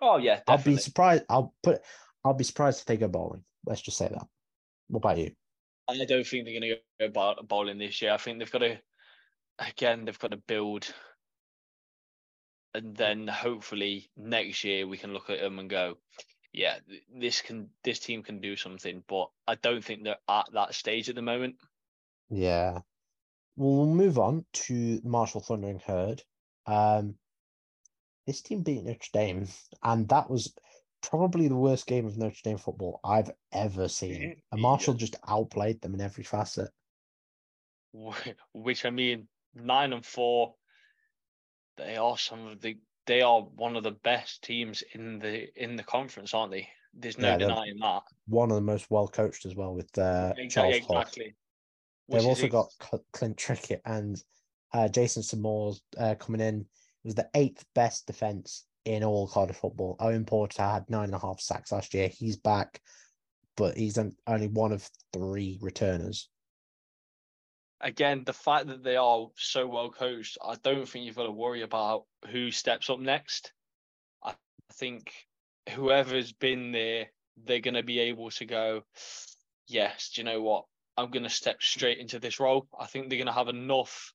[0.00, 1.24] Oh yeah, I'll be surprised.
[1.28, 1.80] I'll put.
[2.24, 3.44] I'll be surprised if they go bowling.
[3.64, 4.26] Let's just say that.
[4.88, 5.30] What about you?
[5.86, 8.12] I don't think they're going to go bowling this year.
[8.12, 8.78] I think they've got to,
[9.58, 10.92] again, they've got to build,
[12.74, 15.96] and then hopefully next year we can look at them and go,
[16.52, 16.76] yeah,
[17.16, 19.02] this can this team can do something.
[19.08, 21.56] But I don't think they're at that stage at the moment.
[22.30, 22.80] Yeah.
[23.56, 26.22] Well, we'll move on to Marshall Thundering Herd.
[26.66, 27.14] Um,
[28.26, 29.48] this team beat Notre Dame,
[29.82, 30.52] and that was
[31.02, 34.36] probably the worst game of Notre Dame football I've ever seen.
[34.50, 36.70] And Marshall just outplayed them in every facet.
[38.52, 40.54] Which I mean, nine and four,
[41.76, 45.76] they are some of the they are one of the best teams in the in
[45.76, 46.68] the conference, aren't they?
[46.94, 48.02] There's no Yeah, denying that.
[48.26, 51.34] One of the most well coached as well with uh, Exa- Charles exactly.
[52.08, 54.22] They've Which also got Cl- Clint Trickett and
[54.72, 56.60] uh, Jason Semore uh, coming in.
[56.60, 56.66] It
[57.06, 59.96] was the eighth best defense in all college football.
[60.00, 62.08] Owen Porter had nine and a half sacks last year.
[62.08, 62.80] He's back,
[63.56, 66.28] but he's only one of three returners.
[67.84, 71.30] Again, the fact that they are so well coached, I don't think you've got to
[71.30, 73.52] worry about who steps up next.
[74.24, 74.32] I
[74.72, 75.12] think
[75.70, 77.06] whoever's been there,
[77.44, 78.82] they're going to be able to go,
[79.68, 80.64] yes, do you know what?
[80.96, 82.66] I'm going to step straight into this role.
[82.78, 84.12] I think they're going to have enough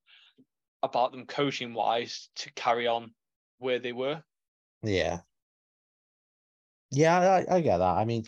[0.81, 3.11] about them coaching wise to carry on
[3.59, 4.23] where they were.
[4.81, 5.19] Yeah.
[6.89, 7.97] Yeah, I, I get that.
[7.97, 8.25] I mean,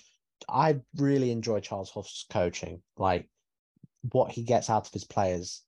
[0.48, 2.82] I really enjoy Charles Huff's coaching.
[2.98, 3.28] Like
[4.12, 5.64] what he gets out of his players,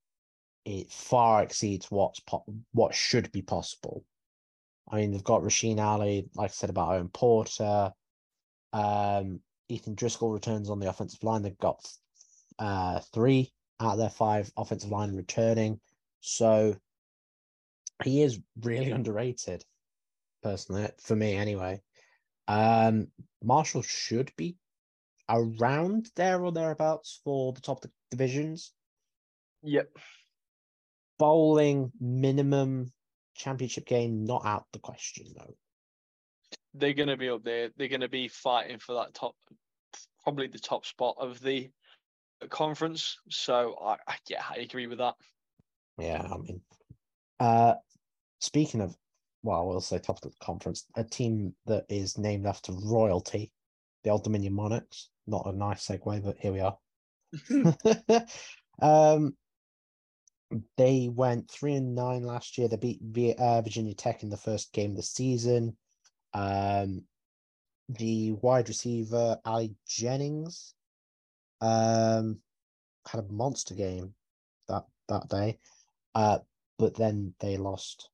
[0.65, 4.03] it far exceeds what's po- what should be possible.
[4.89, 7.93] I mean, they've got Rasheen Ali, like I said about Owen Porter.
[8.71, 11.41] Um, Ethan Driscoll returns on the offensive line.
[11.41, 11.85] They've got
[12.59, 15.79] uh three out of their five offensive line returning.
[16.21, 16.75] So
[18.03, 19.63] he is really underrated,
[20.41, 21.81] personally, for me anyway.
[22.47, 23.07] Um,
[23.41, 24.57] Marshall should be
[25.29, 28.71] around there or thereabouts for the top divisions.
[29.63, 29.89] Yep.
[31.17, 32.91] Bowling minimum
[33.35, 35.55] championship game not out the question though.
[36.75, 37.69] They're going to be up there.
[37.75, 39.35] They're going to be fighting for that top,
[40.23, 41.69] probably the top spot of the
[42.49, 43.17] conference.
[43.29, 45.15] So, I, I yeah, I agree with that.
[45.97, 46.61] Yeah, I mean,
[47.39, 47.75] uh,
[48.39, 48.95] speaking of,
[49.43, 53.51] well, we'll say top of the conference, a team that is named after royalty,
[54.03, 55.09] the Old Dominion Monarchs.
[55.27, 56.77] Not a nice segue, but here we are.
[58.81, 59.35] um,
[60.77, 62.67] they went three and nine last year.
[62.67, 65.75] They beat uh, Virginia Tech in the first game of the season.
[66.33, 67.03] Um,
[67.89, 70.73] the wide receiver Ali Jennings
[71.61, 72.39] um
[73.07, 74.13] had a monster game
[74.67, 75.59] that that day.
[76.15, 76.39] Uh,
[76.77, 78.09] but then they lost.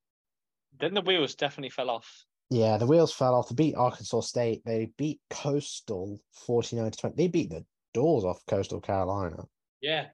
[0.79, 2.25] Then the wheels definitely fell off.
[2.49, 3.49] Yeah, the wheels fell off.
[3.49, 4.63] They beat Arkansas State.
[4.65, 7.15] They beat Coastal 49 to 20.
[7.15, 9.43] They beat the doors off Coastal Carolina.
[9.81, 10.07] Yeah.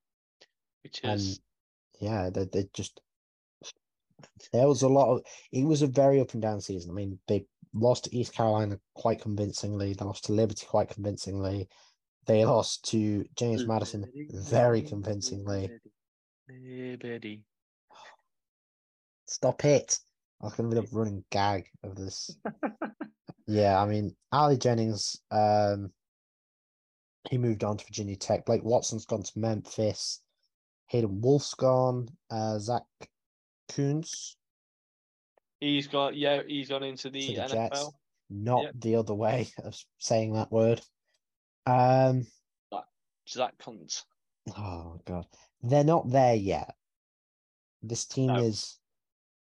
[0.83, 1.39] Which And is
[1.99, 3.01] yeah, they, they just
[4.51, 6.91] there was a lot of it was a very up and down season.
[6.91, 11.67] I mean, they lost to East Carolina quite convincingly, they lost to Liberty quite convincingly,
[12.25, 15.71] they lost to James Madison very convincingly.
[16.49, 17.43] Liberty.
[19.27, 19.99] Stop it.
[20.41, 22.29] I was gonna be the running gag of this.
[23.47, 25.91] yeah, I mean Ali Jennings, um
[27.29, 28.45] he moved on to Virginia Tech.
[28.45, 30.21] Blake Watson's gone to Memphis.
[30.87, 32.07] Hayden Wolff's gone.
[32.29, 32.83] Uh, Zach
[33.69, 34.37] Kuntz
[35.59, 37.49] He's got yeah, he's gone into the, the NFL.
[37.51, 37.89] Jets.
[38.29, 38.73] Not Yep.
[38.79, 40.81] the other way of saying that word.
[41.65, 42.27] Um,
[43.27, 44.03] Zach Cunt.
[44.57, 45.25] oh god,
[45.63, 46.75] they're not there yet.
[47.81, 48.39] This team No.
[48.43, 48.77] is.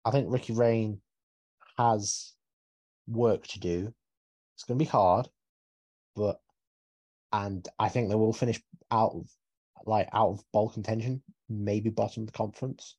[0.05, 1.01] I think Ricky Rahne
[1.79, 2.35] has
[3.09, 3.93] work to do.
[4.55, 5.29] It's going to be hard,
[6.15, 6.41] but
[7.37, 9.29] and I think they will finish out of
[9.85, 12.97] like out of bowl contention, maybe bottom of the conference.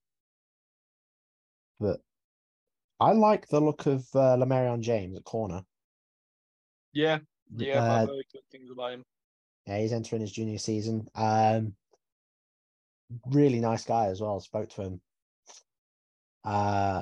[1.80, 2.00] But
[3.00, 5.64] I like the look of uh, Lamarion James at corner.
[6.94, 7.20] Yeah,
[7.56, 9.04] yeah, Uh, heard good things about him.
[9.66, 11.08] Yeah, he's entering his junior season.
[11.16, 11.76] Um,
[13.26, 14.40] really nice guy as well.
[14.40, 15.02] Spoke to him.
[16.44, 17.02] Uh,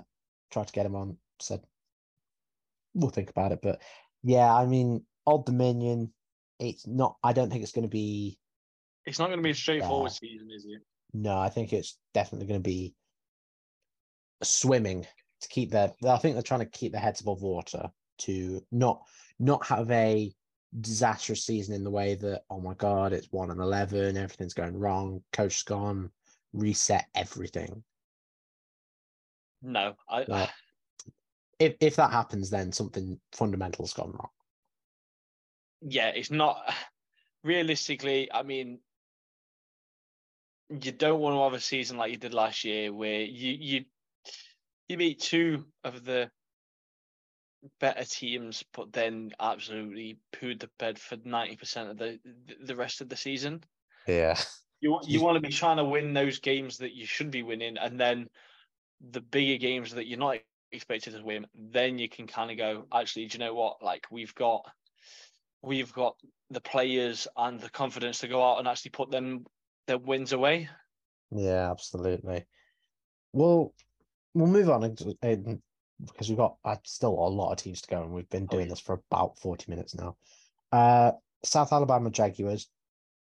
[0.52, 1.18] tried to get him on.
[1.40, 1.62] Said
[2.94, 3.82] we'll think about it, but
[4.24, 6.14] yeah, I mean, Old Dominion.
[6.60, 7.18] It's not.
[7.24, 8.38] I don't think it's going to be.
[9.06, 10.30] It's not going to be a straightforward Yeah.
[10.30, 10.82] season, is it?
[11.14, 12.95] No, I think it's definitely going to be
[14.43, 15.06] swimming
[15.41, 15.93] to keep their.
[16.08, 17.89] I think they're trying to keep their heads above water
[18.20, 19.01] to not
[19.39, 20.34] not have a
[20.80, 24.78] disastrous season in the way that oh my god it's one and eleven everything's going
[24.78, 26.10] wrong coach's gone
[26.53, 27.82] reset everything
[29.62, 30.26] No, I.
[30.28, 30.49] Like,
[31.60, 34.30] if if that happens then something fundamental's gone wrong
[35.82, 36.74] yeah, it's not
[37.44, 38.32] realistically.
[38.32, 38.82] I mean,
[40.70, 43.86] you don't want to have a season like you did last year, where you you
[44.88, 46.32] you beat two of the
[47.80, 52.20] better teams, but then absolutely pooed the bed for ninety percent of the
[52.60, 53.64] the rest of the season.
[54.08, 54.36] yeah
[54.82, 57.32] You wa- you You- want to be trying to win those games that you should
[57.32, 58.30] be winning, and then
[59.02, 62.88] the bigger games that you're not expected to win, then you can kind of go.
[62.94, 63.84] Actually, do you know what?
[63.84, 64.72] Like we've got,
[65.66, 66.16] we've got
[66.51, 69.45] the players and the confidence to go out and actually put them
[69.88, 70.70] their wins away.
[71.32, 72.45] yeah absolutely
[73.34, 73.74] well
[74.34, 78.11] we'll move on because we've got uh, still a lot of teams to go and
[78.11, 78.70] we've been Oh, doing yeah.
[78.72, 80.16] this for about 40 minutes now
[80.72, 81.11] uh
[81.43, 82.70] south alabama jaguars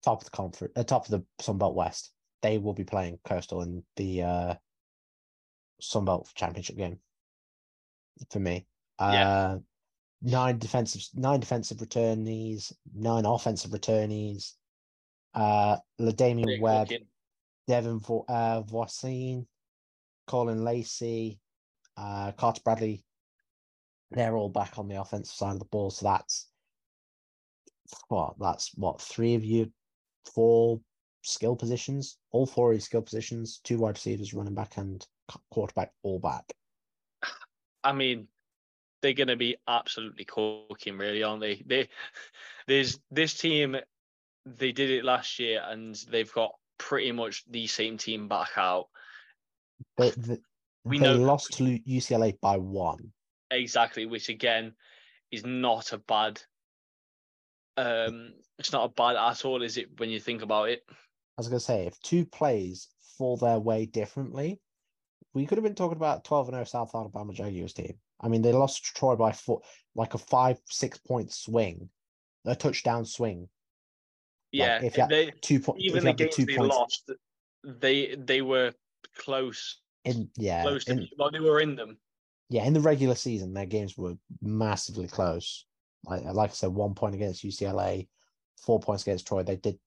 [0.04, 2.12] top of the conference uh, top of the sunbelt west
[2.42, 4.54] they will be playing coastal in the uh
[5.82, 7.00] sunbelt championship game
[8.32, 8.66] for me
[9.00, 9.58] Yeah.
[10.22, 14.54] Nine defensive nine defensive returnees nine offensive returnees
[15.34, 16.90] uh ladamian webb.
[17.68, 19.48] Devin Vo- uh, Voisin,
[20.28, 21.40] Caullin Lacy,
[21.98, 23.04] uh, Carter Bradley,
[24.12, 25.90] they're all back on the offensive side of the ball.
[25.90, 26.50] So that's
[28.08, 29.72] what that's what three of you,
[30.34, 30.80] four
[31.24, 35.06] skill positions, all four of your skill positions, two wide receivers, running back, and
[35.52, 36.54] quarterback, all back.
[37.84, 38.28] I mean,
[39.06, 41.62] they're going to be absolutely cooking, really, aren't they?
[41.64, 41.88] They,
[42.68, 43.78] there's this team.
[44.48, 48.88] They did it last year, and they've got pretty much the same team back out.
[49.98, 50.38] They, they,
[50.86, 53.12] We they know- lost to UCLA by one.
[53.52, 54.74] Exactly, which again
[55.32, 56.42] is not a bad.
[57.78, 60.00] Um, it's not a bad at all, is it?
[60.00, 60.94] When you think about it, I
[61.38, 62.88] was gonna say if two plays
[63.20, 64.60] fall their way differently,
[65.36, 68.00] we could have been talking about 12 and 0 South Alabama Jaguars team.
[68.26, 69.62] I mean, they lost Troy by four,
[69.94, 71.90] like a five, six point swing,
[72.44, 73.48] a touchdown swing.
[74.52, 74.82] yeah.
[74.84, 77.12] if you had they Two point, if even the the games two they points lost,
[77.64, 78.74] they they were
[79.16, 81.06] close, in, yeah, close to.
[81.20, 82.00] well, they were in them.
[82.50, 85.68] yeah, in the regular season, their games were massively close.
[86.06, 88.08] Like, like I said, one point against UCLA,
[88.58, 89.44] four points against Troy.
[89.44, 89.78] They did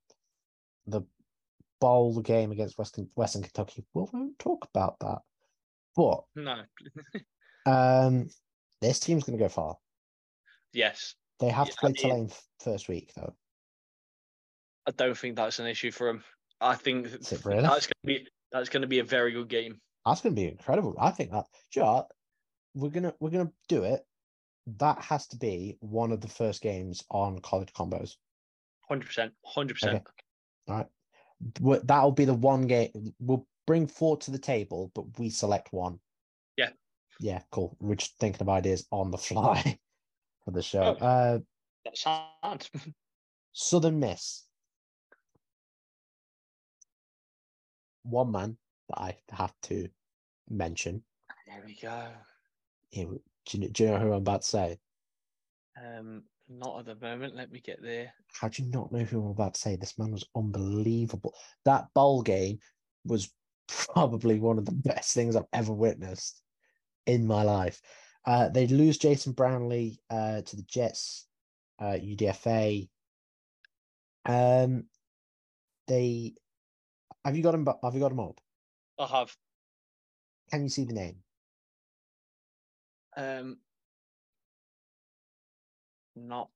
[0.87, 1.03] the
[1.81, 3.85] bowl game against Western Western Kentucky.
[3.95, 5.19] We won't talk about that,
[5.97, 6.63] but No,
[7.69, 8.29] Um,
[8.81, 9.77] this team's going to go far.
[10.73, 13.35] yes, They have Yeah, to I play mean- Tulane first week, though.
[14.87, 16.25] I don't think that's an issue for them.
[16.61, 17.07] I think
[17.45, 17.63] really?
[17.63, 19.81] that's going to be that's going to be a very good game.
[20.07, 20.95] That's going to be incredible.
[20.99, 21.45] I think that.
[21.71, 22.07] Sure,
[22.75, 24.05] we're gonna we're gonna do it.
[24.79, 28.17] That has to be one of the first games on college combos.
[28.89, 30.07] Hundred percent, hundred percent.
[31.63, 33.13] Wh- That'll be the one game.
[33.21, 36.01] We'll bring four to the table, but we select one.
[37.21, 37.43] Yeah.
[37.51, 37.77] Cool.
[37.81, 39.79] We're just thinking of ideas on the fly
[40.45, 40.97] for the show.
[41.01, 41.07] Oh.
[41.07, 41.39] Uh,
[41.85, 42.67] That's sad.
[43.53, 44.45] Southern Miss.
[48.05, 48.57] One man
[48.89, 49.89] that I have to
[50.49, 51.03] mention.
[51.47, 52.07] there we go.
[52.91, 54.79] Here, do, you, do you know who I'm about to say?
[55.77, 57.37] Um, not at the moment.
[57.37, 58.13] Let me get there.
[58.33, 59.77] How do you not know who I'm about to say?
[59.77, 61.35] This man was unbelievable.
[61.65, 62.59] That bowl game
[63.05, 63.31] was
[63.67, 66.43] probably one of the best things I've ever witnessed
[67.09, 67.81] in my life.
[68.25, 71.27] Uh, they lose Jason Brownlee uh, to the Jets,
[71.81, 72.89] uh, UDFA.
[74.27, 74.85] Um,
[75.87, 76.35] they
[77.25, 77.67] have you got him?
[77.83, 78.39] Have you got him up?
[78.99, 79.35] I have.
[80.51, 81.17] Can you see the name?
[83.17, 83.59] Um,
[86.15, 86.51] not,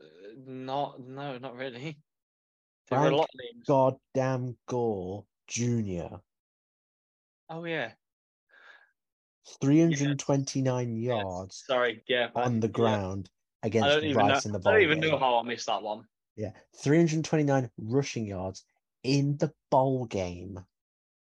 [0.00, 0.04] uh,
[0.46, 1.96] not, no, not really.
[2.90, 3.66] There were a lot of names.
[3.66, 6.16] Goddamn Gore Jr.
[7.48, 7.92] Oh yeah.
[9.60, 11.08] 329 Yes.
[11.08, 12.02] yards Sorry.
[12.08, 12.28] Yeah.
[12.34, 13.30] On the ground
[13.62, 14.32] I against don't even know.
[14.32, 15.10] Rice in the I don't even game.
[15.10, 16.04] know how I missed that one.
[16.36, 18.64] Yeah, 329 rushing yards
[19.02, 20.60] in the bowl game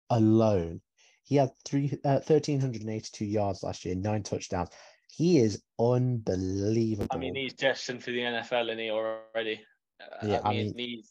[0.09, 0.81] alone.
[1.23, 4.69] He had three, uh, 1,382 yards last year, nine touchdowns.
[5.11, 7.07] He is unbelievable.
[7.11, 9.61] I mean, he's destined for the NFL, and he already.
[10.01, 11.03] Uh, Yeah, I I mean,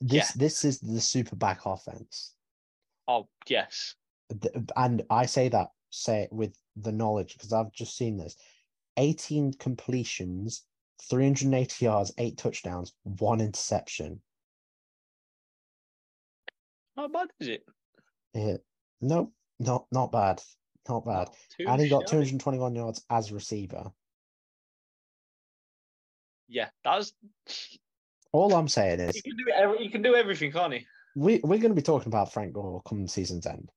[0.00, 2.34] this this is the super back offense.
[3.08, 3.94] Oh yes.
[4.76, 5.68] And I say that
[6.02, 8.36] say it with the knowledge because I've just seen this.
[8.96, 10.64] 18 completions,
[11.08, 14.20] 380 yards, eight touchdowns, one interception.
[16.96, 17.66] How bad is it?
[18.34, 18.56] Yeah,
[19.00, 20.40] no, not not bad.
[20.88, 21.28] Not bad.
[21.58, 22.26] Not and he got shabby.
[22.26, 23.90] 221 yards as receiver.
[26.46, 27.12] Yeah, that's.
[28.32, 29.44] All I'm saying He is can do.
[29.54, 30.86] Every, he can do everything, can't he?
[31.14, 33.70] we, we're going to be talking about Frank Gore come season's end.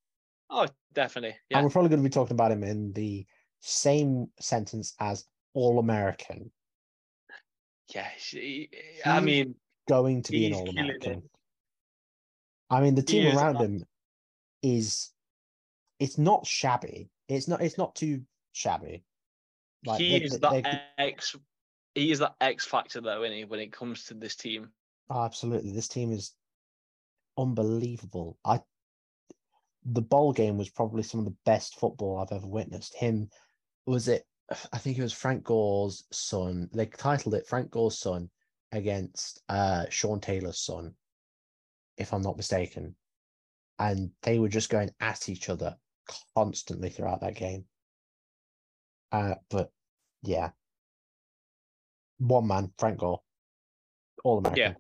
[0.50, 1.36] Oh, definitely.
[1.50, 1.58] Yeah.
[1.58, 3.26] And we're probably going to be talking about him in the
[3.60, 6.52] same sentence as All American.
[7.94, 8.08] Yeah.
[8.18, 8.70] he-
[9.06, 9.56] I mean,
[9.88, 11.24] Going to be an All American.
[12.70, 13.86] I mean, the team around him
[14.62, 15.12] is
[16.00, 17.10] it's not shabby.
[17.30, 18.22] It's not it's not too
[18.52, 19.04] shabby.
[19.86, 21.36] Like, he they- is they- that X.
[21.96, 23.46] He is that X factor, though, isn't he?
[23.46, 24.70] When it comes to this team.
[25.10, 25.72] Oh, absolutely.
[25.72, 26.34] This team is
[27.38, 28.38] unbelievable.
[28.46, 28.60] I
[29.90, 32.96] the bowl game was probably some of the best football I've ever witnessed.
[32.96, 33.30] Him
[33.86, 34.26] was it
[34.72, 36.70] I think it was Frank Gore's son.
[36.74, 38.30] They titled it Frank Gore's son
[38.72, 40.94] against uh Sean Taylor's son,
[41.98, 42.96] if I'm not mistaken.
[43.80, 45.78] And they were just going at each other
[46.36, 47.66] constantly throughout that game.
[49.12, 49.72] Uh but
[50.24, 50.50] yeah.
[52.20, 53.22] One man, Frank Gore.
[54.24, 54.58] All American.
[54.64, 54.74] Yeah,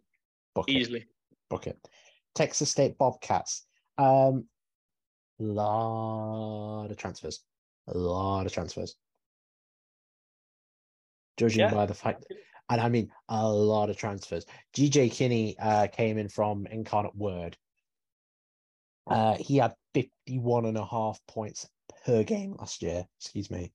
[0.55, 1.05] Book it Easily.
[1.49, 1.77] book it.
[2.33, 3.65] Texas State Bobcats.
[3.99, 4.45] Um,
[5.39, 7.41] lot of transfers.
[7.87, 8.95] A lot of transfers.
[11.37, 11.73] Judging Yeah.
[11.73, 12.25] by the fact,
[12.69, 14.45] and I mean a lot of transfers.
[14.73, 17.57] GJ Kinney uh, came in from Incarnate Word.
[19.05, 21.69] Uh, he had 51 and a half points
[22.05, 23.07] per game last year.
[23.19, 23.71] Excuse me.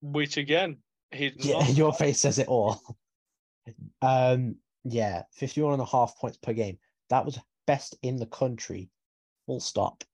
[0.00, 0.78] Which again,
[1.10, 1.68] he's Yeah, not.
[1.76, 2.80] your face says it all.
[4.00, 6.78] Um, yeah, 51 and a half points per game.
[7.10, 8.88] That was best in the country.
[9.46, 10.04] Full stop.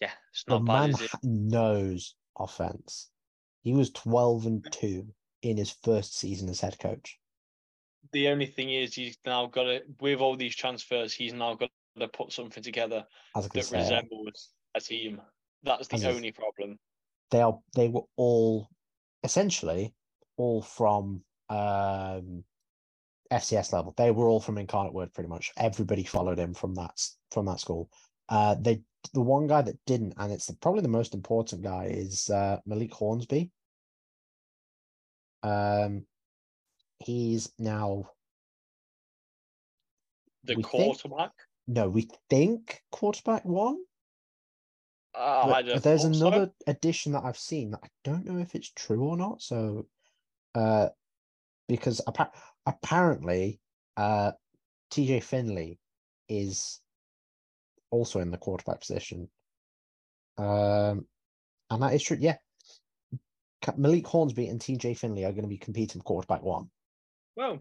[0.00, 1.10] Yeah, it's The bad, man is it?
[1.22, 3.10] knows offense.
[3.62, 5.06] He was 12 and 2
[5.42, 7.18] in his first season as head coach.
[8.12, 9.82] The only thing is, he's now got to.
[10.00, 13.78] With all these transfers, he's now got to put something together As I that say,
[13.78, 15.20] resembles a team.
[15.62, 16.78] That's the only problem.
[17.30, 18.68] they are they were all
[19.24, 19.94] essentially
[20.36, 22.44] all from um
[23.30, 23.94] FCS level.
[23.96, 25.52] They were all from Incarnate Word pretty much.
[25.56, 27.00] Everybody followed him from that
[27.30, 27.90] from that school.
[28.28, 28.82] Uh they
[29.14, 32.58] the one guy that didn't, and it's the, probably the most important guy, is uh
[32.66, 33.50] Malik Hornsby.
[35.42, 36.06] Um
[36.98, 38.10] he's now
[40.44, 41.32] The we think- quarterback.
[41.66, 43.78] no, we think quarterback one.
[45.14, 46.08] Uh, But I don't there's so.
[46.08, 49.40] another addition that I've seen that I don't know if it's true or not.
[49.40, 49.86] So,
[50.54, 50.88] uh,
[51.68, 52.32] because appa-
[52.66, 53.60] apparently,
[53.96, 54.32] uh,
[54.90, 55.78] TJ Finley
[56.28, 56.80] is
[57.90, 59.28] also in the quarterback position.
[60.38, 61.06] Um,
[61.70, 62.18] and that is true.
[62.20, 62.36] Yeah,
[63.76, 66.68] Malik Hornsby and TJ Finley are going to be competing quarterback one.
[67.36, 67.58] Well,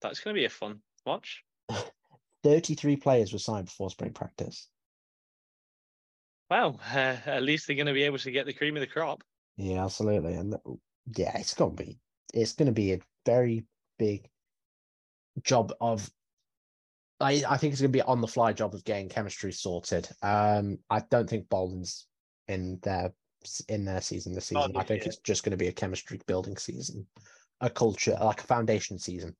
[0.00, 1.42] that's going to be a fun watch.
[2.42, 4.68] 33 players were signed before spring practice.
[6.50, 8.86] Well, uh, at least they're going to be able to get the cream of the
[8.86, 9.22] crop.
[9.56, 10.34] Yeah, absolutely.
[10.34, 10.56] And
[11.16, 11.98] yeah, it's gonna be
[12.32, 13.64] it's gonna be a very
[13.98, 14.28] big
[15.42, 16.10] job of
[17.22, 20.08] I, I think it's going to be on the fly job of getting chemistry sorted.
[20.22, 22.06] Um, I don't think Bolden's
[22.48, 23.12] in their
[23.68, 24.76] in their season this season.
[24.76, 25.08] I think year.
[25.08, 27.06] it's just going to be a chemistry building season,
[27.60, 29.36] a culture like a foundation season.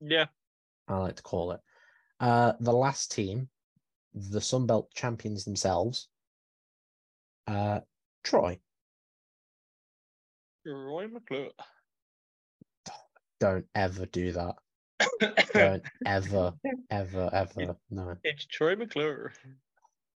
[0.00, 0.26] Yeah.
[0.88, 1.60] I like to call it.
[2.20, 3.48] Uh, the last team,
[4.14, 6.08] the Sunbelt champions themselves,
[7.46, 7.80] uh,
[8.22, 8.58] Troy.
[10.66, 11.50] Roy McClure.
[13.40, 14.54] Don't ever do that.
[15.20, 16.52] Don't ever,
[16.90, 17.76] ever, ever.
[17.90, 18.16] No.
[18.22, 19.32] it's Troy McClure.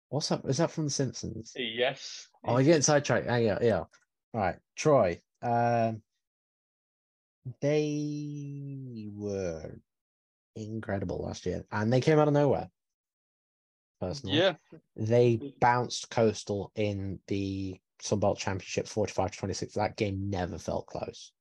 [0.09, 0.49] What's up?
[0.49, 1.53] Is that from The Simpsons?
[1.57, 2.29] Yes.
[2.45, 3.27] Oh, I get sidetracked.
[3.29, 3.79] Oh, yeah, yeah.
[3.79, 3.89] All
[4.41, 5.21] right, Troy.
[5.43, 6.03] Um,
[7.61, 9.79] they were
[10.57, 12.71] incredible last year, and they came out of nowhere.
[14.01, 14.55] Personally, Yeah.
[14.97, 19.75] they bounced Coastal in the Sunbelt Championship, forty-five to twenty-six.
[19.75, 21.33] That game never felt close.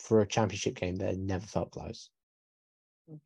[0.00, 2.10] For a championship game, they never felt close.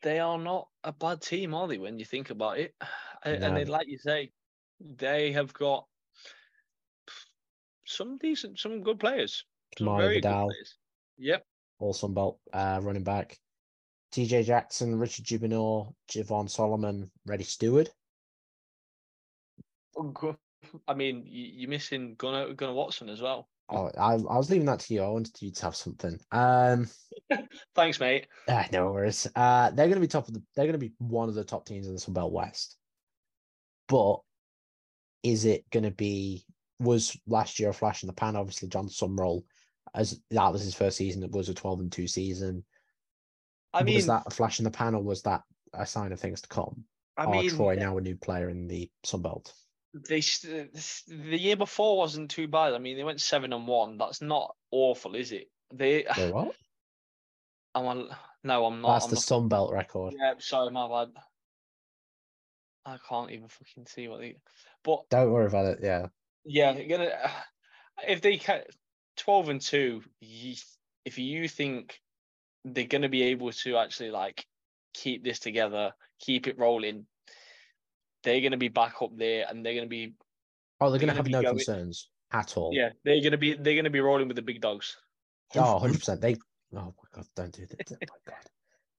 [0.03, 2.74] They are not a bad team, are they, when you think about it?
[3.22, 3.59] And, and No.
[3.61, 4.33] then, like you say,
[4.81, 5.85] they have got
[7.87, 9.45] some decent, some good players.
[9.76, 10.47] Some Kamari very Vidal.
[10.49, 10.78] good players.
[11.18, 11.45] Yep.
[11.81, 13.39] all Sunbelt uh, running back.
[14.12, 17.91] TJ Jackson, Richard Jibunor, Javon Solomon, Reddy Steward.
[20.89, 23.50] I mean, you- you're missing Gunnar, Gunnar Watson as well.
[23.73, 25.03] Oh, I, I was leaving that to you.
[25.03, 26.18] I wanted you to have something.
[26.31, 26.89] Um,
[27.75, 28.27] Thanks, mate.
[28.49, 29.27] ah, no worries.
[29.35, 30.43] Uh, they're going to be top of the.
[30.55, 32.79] They're going to be one of the top teams in the Sun Belt West.
[33.89, 34.21] But
[35.23, 36.45] is it going to be?
[36.79, 38.37] Was last year a flash in the pan?
[38.37, 39.43] Obviously, Jon Sumrall,
[39.95, 41.23] as that was his first season.
[41.23, 42.64] It was a twelve and two season.
[43.73, 45.43] I mean, was that a flash in the pan, or was that
[45.75, 46.85] a sign of things to come?
[47.16, 49.53] I Are mean, Troy now a new player in the Sunbelt?
[49.93, 52.74] They the year before wasn't too bad.
[52.74, 53.99] I mean, they went seven and one.
[53.99, 55.49] That's not awful, is it?
[55.72, 56.55] They, what?
[57.74, 58.09] I'm on,
[58.43, 58.95] no, I'm not.
[58.95, 60.14] That's I'm the not- Sunbelt record.
[60.18, 61.09] Yeah, sorry, my bad.
[62.86, 64.36] I can't even fucking see what they.
[64.82, 65.78] But Don't worry about it.
[65.82, 66.07] Yeah.
[66.45, 67.11] yeah, gonna
[68.09, 68.62] if they ca
[69.16, 72.01] twelve and two, if you think
[72.64, 74.47] they're gonna be able to actually like
[74.95, 77.07] keep this together, keep it rolling,
[78.23, 80.14] they're gonna be back up there, and they're gonna be
[80.83, 82.71] Oh, they're They're going to have no going- concerns at all.
[82.73, 84.97] yeah, they're gonna be they're gonna be rolling with the big dogs.
[85.55, 86.21] Oh, 100%.
[86.21, 86.37] They, oh
[86.73, 87.77] my God, don't do this.
[87.91, 88.45] Oh my God.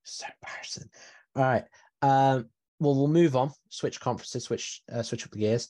[0.04, 0.90] So embarrassing.
[1.36, 1.64] All right.
[2.04, 2.50] Um,
[2.80, 3.52] well, we'll move on.
[3.70, 5.70] Switch conferences, switch, uh, switch up the gears.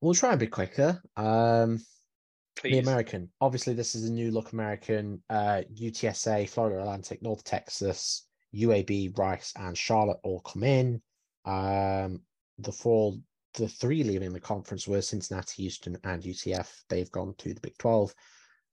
[0.00, 1.00] We'll try and be quicker.
[1.16, 1.80] Um,
[2.58, 2.72] Please.
[2.72, 3.30] the American.
[3.40, 5.22] Obviously, this is a new look American.
[5.30, 11.00] Uh, UTSA, Florida Atlantic, North Texas, UAB, Rice, and Charlotte all come in.
[11.44, 12.20] Um,
[12.58, 13.14] the four,
[13.54, 16.70] the three leaving the conference were Cincinnati, Houston, and UCF.
[16.88, 18.14] They've gone to the Big 12.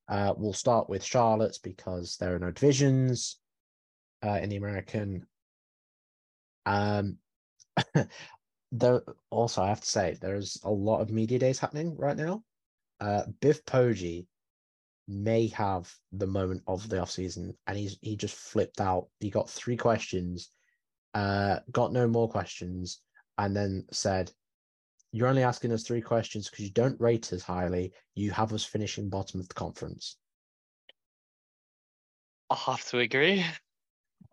[0.08, 3.40] Uh, we'll start with Charlotte because there are no divisions
[4.24, 5.26] uh, in the American.
[6.66, 7.18] Um,
[8.72, 12.44] there also I have to say there's a lot of media days happening right now.
[13.00, 14.26] Uh, Biff Poggi
[15.08, 19.08] may have the moment of the offseason and he's he just flipped out.
[19.20, 20.50] He got three questions,
[21.14, 23.02] uh, got no more questions,
[23.38, 24.32] and then said,
[25.12, 27.94] You're only asking us three questions because you don't rate us highly.
[28.16, 30.18] You have us finishing bottom of the conference.
[32.50, 33.46] I have to agree.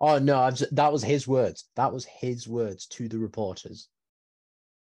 [0.00, 1.68] Oh no, I've, that was his words.
[1.76, 3.88] That was his words to the reporters.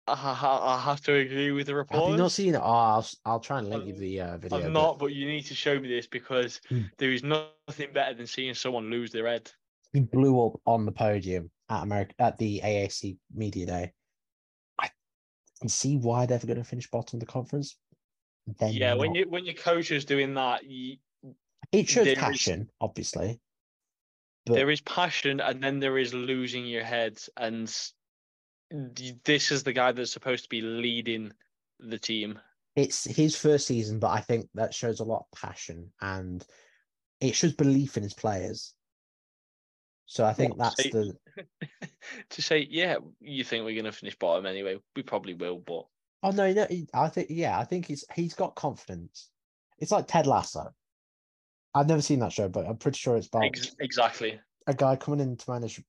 [0.07, 2.07] I, have to agree with the Have reports.
[2.09, 2.62] you not seen it?
[2.62, 4.57] Oh, I'll, I'll try and link you the uh, video.
[4.57, 6.82] I'm but not, but you need to show me this because Hmm.
[6.97, 9.51] there is nothing better than seeing someone lose their head.
[9.93, 13.93] He blew up on the podium at America at the AAC Media Day.
[15.62, 17.78] Can see why they're going to finish bottom of the conference.
[18.59, 19.16] They're yeah, when not.
[19.16, 20.97] you when your coach is doing that, you,
[21.72, 23.39] it shows there is- passion, obviously.
[24.47, 27.72] But there is passion, and then there is losing your head, and
[29.24, 31.32] this is the guy that's supposed to be leading
[31.80, 32.39] the team.
[32.76, 36.43] it's his first season, but I think that shows a lot of passion and
[37.20, 38.74] it shows belief in his players.
[40.12, 41.16] So I think that's say- the
[42.32, 44.78] to say, yeah, you think we're going to finish bottom anyway?
[44.93, 45.86] We probably will, but
[46.22, 49.30] oh no, no, I think yeah, I think he's he's got confidence.
[49.80, 50.74] It's like Ted Lasso.
[51.74, 54.38] I've never seen that show, but I'm pretty sure it's about ex- exactly.
[54.68, 55.82] a guy coming in to manage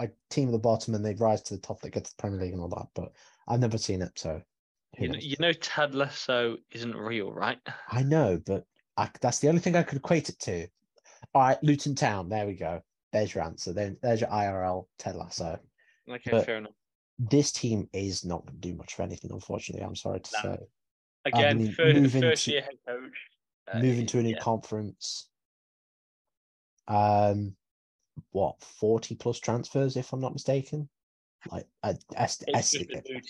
[0.00, 2.38] a team at the bottom and they rise to the top that gets the Premier
[2.38, 2.88] League and all that.
[2.94, 3.12] But
[3.48, 4.42] I've never seen it, so
[4.98, 7.58] You know, you know, Ted Lasso isn't real, right?
[7.90, 8.66] I know, but
[8.98, 10.68] I, that's the only thing I could equate it to.
[11.34, 12.28] All right, Luton Town.
[12.28, 12.82] There we go.
[13.16, 13.72] There's your answer.
[13.72, 15.58] There, there's your IRL Ted Lasso.
[16.06, 16.72] Okay, But- fair enough.
[17.18, 19.82] This team is not going to do much for anything, unfortunately.
[19.86, 20.54] I'm sorry to No.
[20.56, 20.66] say.
[21.24, 23.16] Again, mean, first, moving first to- year head coach.
[23.72, 24.38] uh, Moving to a new yeah.
[24.38, 25.30] conference.
[26.88, 27.56] Um,
[28.32, 30.90] what forty plus transfers, if I'm not mistaken.
[31.50, 32.62] like a, a, a a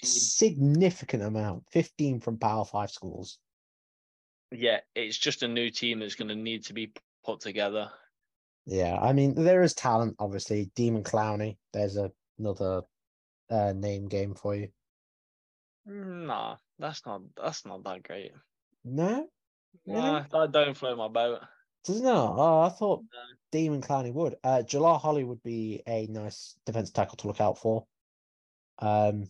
[0.02, 3.38] significant amount, 15 from Power Five schools.
[4.50, 6.92] Yeah, it's just a new team that's going to need to be
[7.24, 7.88] put together.
[8.66, 10.70] Yeah, I mean, there is talent, obviously.
[10.74, 12.82] Demon Clowney, there's a, another
[13.48, 14.68] uh, name game for you.
[15.86, 18.32] Nah, that's not that's not that great.
[18.84, 19.28] No?
[19.86, 21.42] Nah, that don't float my boat.
[21.84, 22.34] does not.
[22.36, 23.18] Oh, I thought No.
[23.52, 24.34] Demon Clowney would.
[24.42, 27.86] Uh, Jalal Holly would be a nice defense tackle to look out for.
[28.80, 29.28] Um,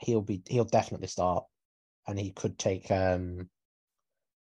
[0.00, 1.46] he'll be he'll definitely start,
[2.06, 3.48] and he could take um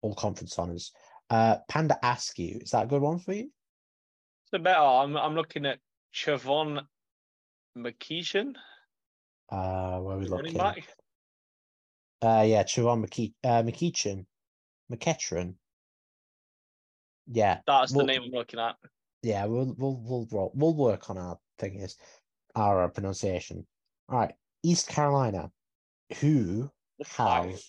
[0.03, 0.93] all conference honors.
[1.31, 3.51] Uh, Panda Askew, is that a good one for you?
[4.51, 4.81] So better.
[4.81, 5.79] I'm I'm looking at
[6.15, 6.81] Chavon
[7.77, 8.55] McKeeshan,
[9.51, 10.55] Uh, where are we looking?
[10.55, 10.89] back.
[12.23, 13.63] Uh, yeah, Chavon McKe- uh,
[14.91, 15.55] McKetron.
[17.31, 18.77] Yeah, That's the name I'm looking at.
[19.23, 20.01] yeah, we'll we'll
[20.31, 21.97] we'll we'll work on our thing is
[22.57, 23.67] our pronunciation.
[24.09, 25.53] All right, East Carolina,
[26.21, 27.61] who The have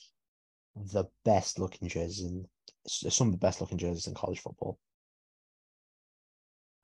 [0.77, 2.47] the best looking jerseys in
[2.87, 4.77] some of the best looking jerseys in college football.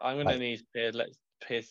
[0.02, 0.92] I'm gonna like- need pay.
[0.92, 1.64] Let's pay.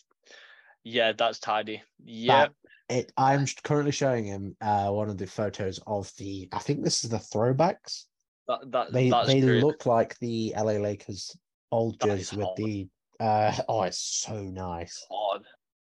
[0.83, 1.81] Yeah, that's tidy.
[2.03, 2.49] Yeah,
[2.89, 3.11] It.
[3.17, 6.47] I'm currently showing him uh one of the photos of the.
[6.51, 8.03] I think this is the throwbacks.
[8.47, 9.61] that, that They they true.
[9.61, 11.35] look like the LA Lakers
[11.71, 12.87] old jerseys with the.
[13.19, 15.05] Uh, oh, it's so nice.
[15.09, 15.43] odd.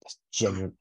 [0.02, 0.74] It's genuine.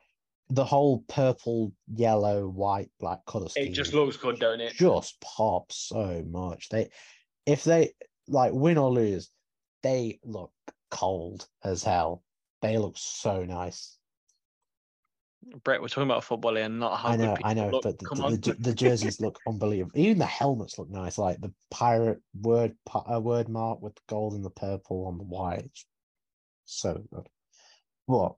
[0.51, 3.69] The whole purple, yellow, white, black color scheme.
[3.69, 4.75] It just looks good, don't it?
[4.75, 6.69] just pops so much.
[6.69, 6.91] They,
[7.47, 7.93] if they
[8.29, 9.31] like win or lose,
[9.83, 10.53] they look
[10.91, 12.23] cold as hell.
[12.63, 13.99] They look so nice.
[15.63, 17.83] Brett, we're talking about football and not how I know, I know, look.
[17.83, 19.99] but the, the, the, the jerseys look unbelievable.
[19.99, 24.01] Even the helmets look nice, like the pirate word pi- uh, word mark with the
[24.09, 25.69] gold and the purple on the white.
[26.65, 27.29] So good.
[28.09, 28.37] But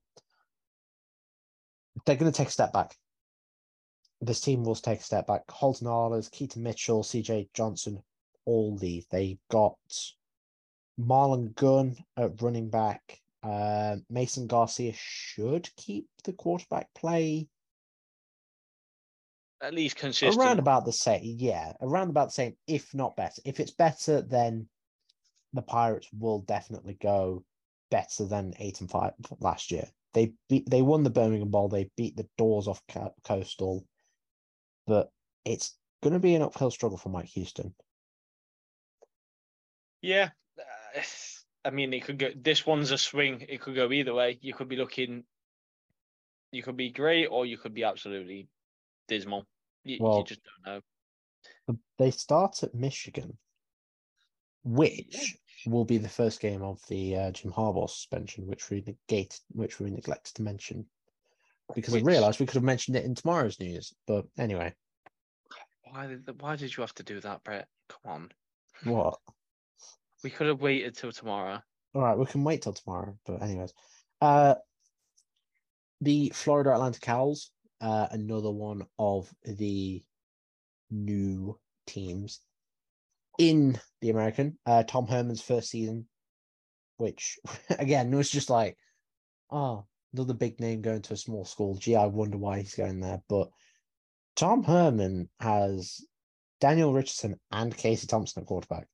[2.05, 2.97] they're going to take a step back.
[4.21, 5.43] This team will take a step back.
[5.49, 8.03] Holton Ahlers, Keaton Mitchell, CJ Johnson,
[8.47, 9.05] all leave.
[9.11, 9.77] They got
[10.99, 13.21] Marlon Gunn at running back.
[13.43, 17.49] Uh, Mason Garcia should keep the quarterback play
[19.61, 20.37] At least consistent.
[20.43, 21.21] around about the same.
[21.23, 23.41] Yeah, around about the same, if not better.
[23.45, 24.69] If it's better, then
[25.53, 27.45] the Pirates will definitely go
[27.91, 29.87] better than eight and five last year.
[30.13, 31.69] They beat, they won the Birmingham Bowl.
[31.69, 32.83] They beat the doors off
[33.23, 33.87] Coastal,
[34.87, 35.11] but
[35.45, 37.75] it's going to be an uphill struggle for Mike Houston.
[40.07, 40.31] Yeah.
[40.59, 41.03] uh,
[41.65, 42.31] I mean, it could go.
[42.37, 43.45] This one's a swing.
[43.49, 44.39] It could go either way.
[44.41, 45.25] You could be looking.
[46.53, 48.49] You could be great, or you could be absolutely
[49.09, 49.47] dismal.
[49.83, 50.81] You, Well, you just don't
[51.69, 51.77] know.
[51.99, 53.37] They start at Michigan,
[54.63, 55.37] which
[55.67, 59.81] will be the first game of the uh, Jim Harbaugh suspension, which we negate, which
[59.81, 60.87] we neglected to mention
[61.75, 63.93] because I realised we could have mentioned it in tomorrow's news.
[64.07, 64.73] But anyway,
[65.91, 67.67] Why did Why did you have to do that, Brett?
[67.89, 68.31] Come on.
[68.85, 69.19] what?
[70.27, 71.63] We could have waited till tomorrow.
[71.95, 73.17] All right, we can wait till tomorrow.
[73.27, 73.73] But anyways,
[74.21, 74.57] uh,
[76.01, 80.03] the Florida Atlantic Owls, uh, another one of the
[80.91, 81.57] new
[81.87, 82.41] teams
[83.39, 84.59] in the American.
[84.67, 86.09] Uh, Tom Herman's first season,
[86.97, 87.39] which
[87.79, 88.77] again was just like,
[89.53, 91.77] oh, another big name going to a small school.
[91.77, 93.23] Gee, I wonder why he's going there.
[93.29, 93.49] But
[94.35, 96.01] Tom Herman has
[96.61, 98.89] Daniel Richardson and Casey Thompson at quarterback.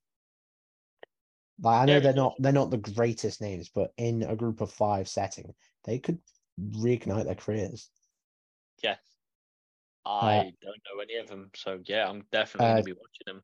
[1.61, 4.61] Like I know Yeah, they're not they're not the greatest names, but in a group
[4.61, 5.53] of five setting,
[5.85, 6.19] they could
[6.59, 7.89] reignite their careers.
[8.81, 8.99] Yes.
[10.05, 13.41] I don't know any of them, so yeah, I'm definitely Uh, gonna be watching them.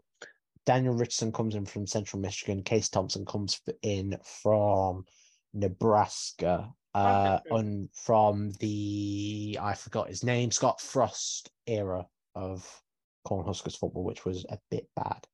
[0.66, 2.64] Daniel Richardson comes in from Central Michigan.
[2.64, 5.05] Case Thompson comes in from
[5.53, 6.74] Nebraska.
[6.93, 7.57] Uh, cool.
[7.57, 12.84] and from the I forgot his name, Scott Frost era of
[13.28, 15.28] Cornhuskers football, which was a bit bad.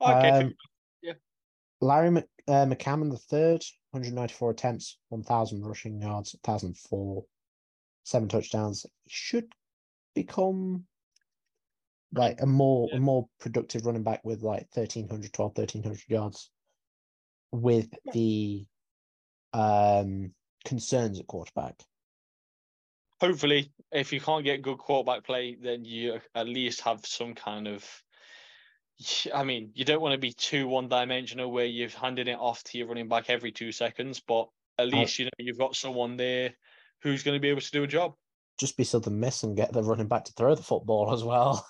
[0.00, 0.54] Okay, Um,
[1.84, 7.24] Larry Mc, uh, McCammon the third, 194 attempts, 1,000 rushing yards, 1,004,
[8.04, 8.86] seven touchdowns.
[9.06, 9.52] Should
[10.14, 10.84] become
[12.14, 16.50] like a more a more productive running back with like 1,300, 12, 1,300 yards.
[17.52, 18.64] With the
[19.52, 20.32] um
[20.64, 21.74] concerns at quarterback.
[23.20, 27.68] hopefully, if you can't get good quarterback play, then you at least have some kind
[27.68, 27.86] of.
[29.34, 32.78] I mean, you don't want to be too one-dimensional where you're handing it off to
[32.78, 36.52] your running back every two seconds, but at least you know you've got someone there
[37.02, 38.14] who's going to be able to do a job.
[38.58, 41.66] Just be Southern Miss and get the running back to throw the football as well.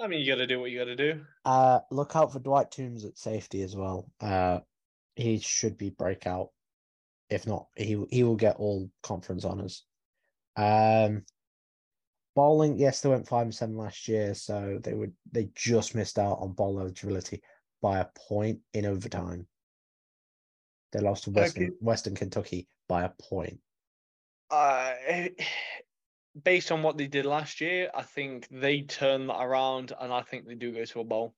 [0.00, 1.20] I mean, you got to do what you got to do.
[1.44, 4.10] Uh, look out for Dwight Toombs at safety as well.
[4.20, 4.60] Uh,
[5.14, 6.48] he should be breakout.
[7.28, 9.84] If not, he he will get all conference honors.
[10.56, 11.24] Um,
[12.34, 16.18] bowling, yes, they went five and seven last year, so they would they just missed
[16.18, 17.42] out on bowl eligibility
[17.80, 19.46] by a point in overtime.
[20.92, 21.72] They lost to Western Okay.
[21.80, 23.58] Western Kentucky by a point.
[24.50, 24.94] Uh,
[26.44, 30.22] based on what they did last year, I think they turn that around, and I
[30.22, 31.34] think they do go to a bowl.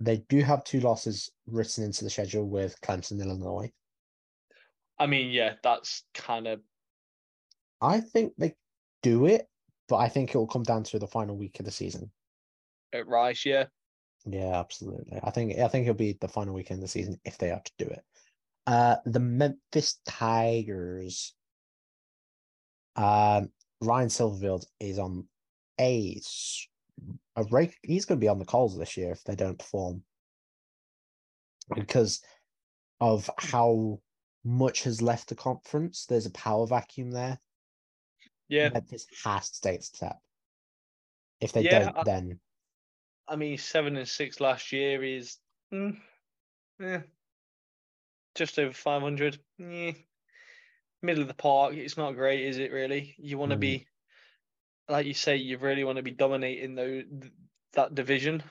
[0.00, 3.72] They do have two losses written into the schedule with Clemson, Illinois.
[4.98, 6.60] I mean, yeah, that's kind of
[7.80, 8.54] I think they
[9.02, 9.48] do it,
[9.88, 12.10] but I think it will come down to the final week of the season.
[12.92, 13.66] at Rice, yeah.
[14.26, 15.18] Yeah, absolutely.
[15.22, 17.62] I think I think it'll be the final weekend of the season if they are
[17.64, 18.04] to do it.
[18.66, 21.34] Uh the Memphis Tigers.
[22.96, 25.26] Um Ryan Silverfield is on
[25.80, 26.20] a
[27.36, 27.76] a rake.
[27.82, 30.02] He's going to be on the calls this year if they don't perform
[31.74, 32.20] because
[33.00, 34.00] of how
[34.44, 36.06] much has left the conference.
[36.06, 37.38] There's a power vacuum there.
[38.48, 40.16] Yeah, Memphis has to take a step.
[41.40, 42.40] If they Yeah, don't, I- then
[43.28, 45.36] I mean, seven and six last year is,
[45.72, 46.00] mm,
[46.80, 47.02] eh,
[48.34, 49.38] just over five hundred.
[49.58, 49.92] Yeah,
[51.02, 51.74] middle of the park.
[51.74, 52.72] It's not great, is it?
[52.72, 53.60] Really, you want to Mm.
[53.60, 53.86] be,
[54.88, 57.04] like you say, you really want to be dominating those
[57.72, 58.42] that division.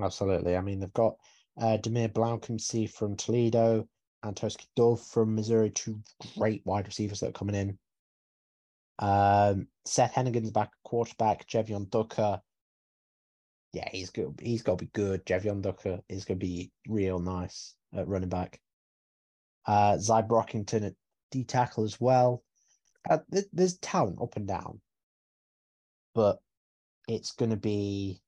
[0.00, 0.56] Absolutely.
[0.56, 1.16] I mean, they've got
[1.60, 3.88] uh, DeMeer Blankumsee from Toledo
[4.22, 6.00] and Tauskie Dove from Missouri, two
[6.36, 7.78] great wide receivers that are coming in.
[8.98, 11.46] Um, Seth Henigan's back quarterback.
[11.46, 12.40] Jevyon Ducker.
[13.72, 14.38] Yeah, he's good.
[14.42, 15.24] He's got to be good.
[15.26, 18.60] Jevyon Ducker is going to be real nice at running back.
[19.66, 20.94] Uh, Zy Brockington at
[21.30, 22.42] D tackle as well.
[23.08, 24.80] Uh, th- there's talent up and down,
[26.14, 26.38] but
[27.06, 28.20] it's going to be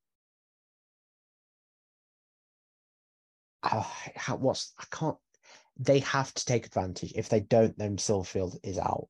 [3.63, 3.83] uh,
[4.39, 5.17] what's I can't.
[5.79, 7.13] They have to take advantage.
[7.17, 9.09] If they don't, then Silverfield is out.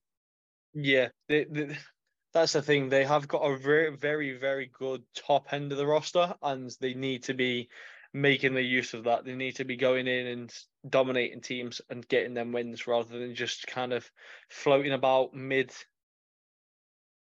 [0.74, 1.76] Yeah, they, they,
[2.32, 2.88] that's the thing.
[2.88, 6.94] They have got a very, very, very good top end of the roster, and they
[6.94, 7.68] need to be
[8.12, 9.24] making the use of that.
[9.24, 10.54] They need to be going in and
[10.88, 14.08] dominating teams and getting them wins rather than just kind of
[14.48, 15.72] floating about mid,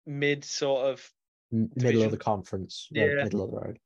[0.05, 1.11] mid sort of.
[1.51, 3.23] Middle of the conference, road- Yeah.
[3.23, 3.79] middle of the road.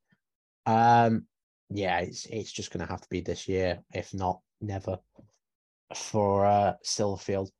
[0.66, 1.26] Um,
[1.70, 4.98] yeah, it's it's just going to have to be this year, if not never,
[5.94, 7.50] for uh, Silverfield.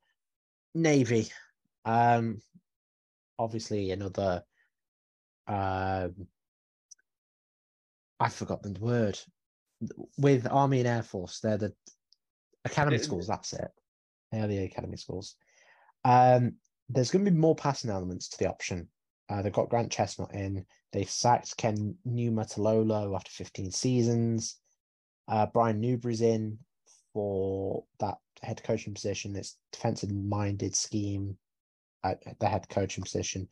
[0.73, 1.27] Navy,
[1.89, 2.41] um,
[3.37, 4.43] obviously another.
[5.47, 6.27] Um,
[8.19, 9.19] I forgot the word.
[10.17, 11.73] With Army and Air Force, they're the
[12.65, 13.27] academy Uh, schools.
[13.27, 13.71] That's it.
[14.31, 15.35] They're the academy schools.
[16.03, 16.57] Um,
[16.89, 18.89] there's going to be more passing elements to the option.
[19.29, 20.65] Uh, they've got Grant Chesnut in.
[20.91, 24.57] They've sacked Ken Niumatalolo after 15 seasons.
[25.27, 26.59] Uh, Brian Newberry's in
[27.13, 29.35] for that head coaching position.
[29.35, 31.37] It's defensive minded scheme
[32.03, 33.47] at the head coaching position.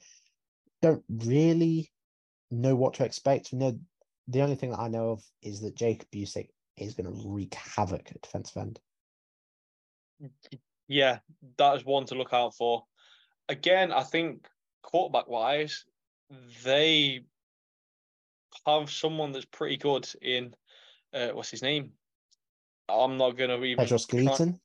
[0.81, 1.91] Don't really
[2.51, 3.53] know what to expect.
[3.53, 3.77] No,
[4.27, 7.53] the only thing that I know of is that Jacob Busic is going to wreak
[7.55, 8.79] havoc at defensive end.
[10.87, 11.19] Yeah,
[11.57, 12.83] that is one to look out for.
[13.49, 14.47] Again, I think
[14.83, 15.85] quarterback wise,
[16.63, 17.21] they
[18.65, 20.53] have someone that's pretty good in
[21.13, 21.91] uh, what's his name?
[22.89, 24.59] I'm not gonna even Pedros try- Gleaton.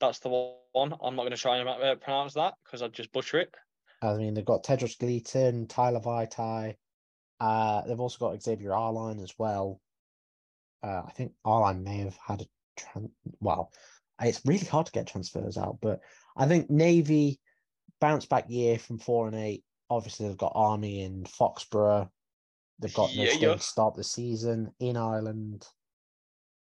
[0.00, 0.28] That's the
[0.72, 0.94] one.
[1.02, 3.54] I'm not gonna try and uh, pronounce that because I'd just butcher it.
[4.02, 6.74] I mean, they've got Tedros Gleaton, Tai Lavatai.
[7.38, 9.80] Uh, they've also got Xavier Arline as well.
[10.82, 12.46] Uh, I think Arline may have had a
[12.80, 13.70] tran- well,
[14.22, 16.00] it's really hard to get transfers out, but
[16.36, 17.40] I think Navy
[18.00, 19.64] bounce back year from four and eight.
[19.90, 22.08] Obviously, they've got Army in Foxborough.
[22.78, 25.66] They've got no Yeah, to start the season in Ireland.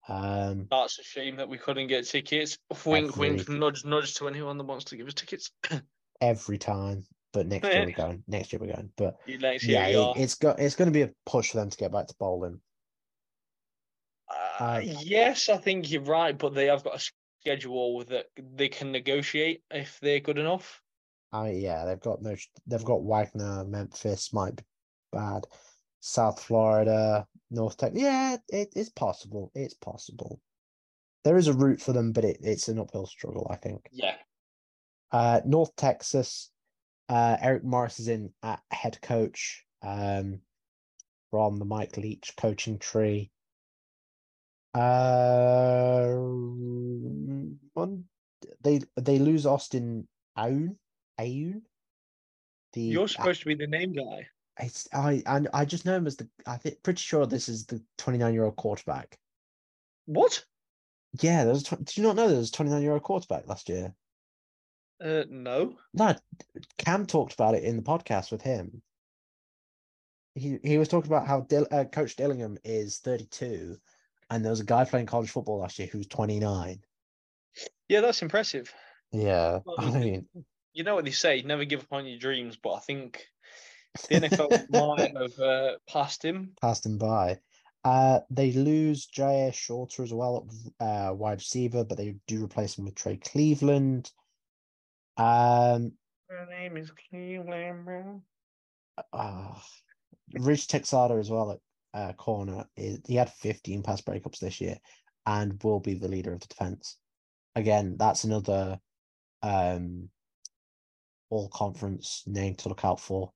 [0.10, 2.58] Um, That's a shame that we couldn't get tickets.
[2.86, 5.52] Wink, wink, Every- nudge, nudge to anyone that wants to give us tickets.
[6.22, 8.24] every time, but next year we're going.
[8.28, 11.04] Next year we're going, but Next year, yeah, it, it's got it's going to be
[11.04, 12.60] a push for them to get back to bowling.
[14.30, 18.70] Uh, Uh, yes, I think you're right, but they have got a schedule that they
[18.70, 20.82] can negotiate if they're good enough.
[21.32, 22.36] I yeah, they've got no.
[22.66, 24.64] They've got Wagner, Memphis might be
[25.12, 25.46] bad,
[26.00, 28.02] South Florida, North Texas.
[28.02, 29.52] Yeah, it, it's possible.
[29.56, 30.42] It's possible.
[31.24, 33.48] There is a route for them, but it, it's an uphill struggle.
[33.50, 33.88] I think.
[33.92, 34.16] Yeah.
[35.12, 36.52] Uh, North Texas,
[37.10, 39.64] uh, Eric Morris is in at head coach.
[39.82, 40.42] Um,
[41.32, 43.32] from the Mike Leach coaching tree.
[44.74, 46.16] Uh,
[47.74, 48.06] one,
[48.62, 50.78] they they lose Austin Aune.
[51.20, 51.62] Aune.
[52.74, 54.28] The You're supposed to be the name guy.
[54.60, 57.66] It's I and I just know him as the I think pretty sure this is
[57.66, 59.18] the 29 year old quarterback.
[60.06, 60.44] What?
[61.22, 61.64] Yeah, there was.
[61.64, 63.94] Did you not know there was a 29 year old quarterback last year?
[65.04, 65.76] Uh, no.
[65.94, 66.16] No,
[66.78, 68.82] Cam talked about it in the podcast with him.
[70.36, 73.78] He he was talking about how Dill, uh, Coach Dillingham is 32,
[74.30, 76.80] and there was a guy playing college football last year who's 29.
[77.90, 78.74] Yeah, that's impressive.
[79.12, 80.28] Yeah, Well, I mean,
[80.74, 83.26] You know what they say, never give up on your dreams, but I think
[84.04, 86.52] the NFL might have uh, passed him.
[86.62, 87.40] passed him by.
[87.84, 90.48] Uh, they lose Jyaire Shorter as well
[90.82, 94.12] at uh, wide receiver, but they do replace him with Trey Cleveland.
[95.16, 95.94] Um,
[96.30, 98.22] Her name is Cleveland Brown.
[99.14, 99.54] uh,
[100.34, 101.60] Rich Texada as well at
[102.00, 102.66] uh, corner.
[102.76, 104.78] He had 15 pass breakups this year
[105.26, 106.98] and will be the leader of the defense.
[107.56, 108.80] Again, that's another
[109.42, 110.10] um,
[111.30, 113.32] all conference name to look out for.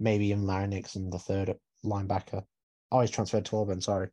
[0.00, 2.42] Maybe even Larry Nixon, the third linebacker.
[2.90, 3.80] Oh, he's transferred to Auburn.
[3.80, 4.08] Sorry,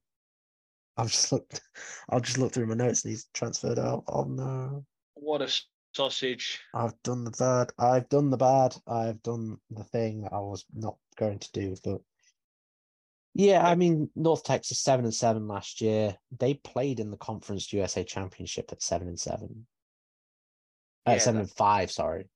[0.97, 1.61] I've just looked.
[2.09, 4.03] I'll just look through my notes and he's transferred out.
[4.07, 4.85] Oh no,
[5.15, 5.49] What a
[5.95, 6.59] sausage.
[6.73, 7.71] I've done the bad.
[7.79, 8.75] I've done the bad.
[8.85, 11.75] I've done the thing that I was not going to do.
[11.83, 12.01] But
[13.33, 16.17] yeah, I mean, North Texas seven and seven last year.
[16.38, 19.65] They played in the Conference USA Championship at seven and seven.
[21.05, 21.91] At Yeah, seven and five.
[21.91, 22.27] Sorry.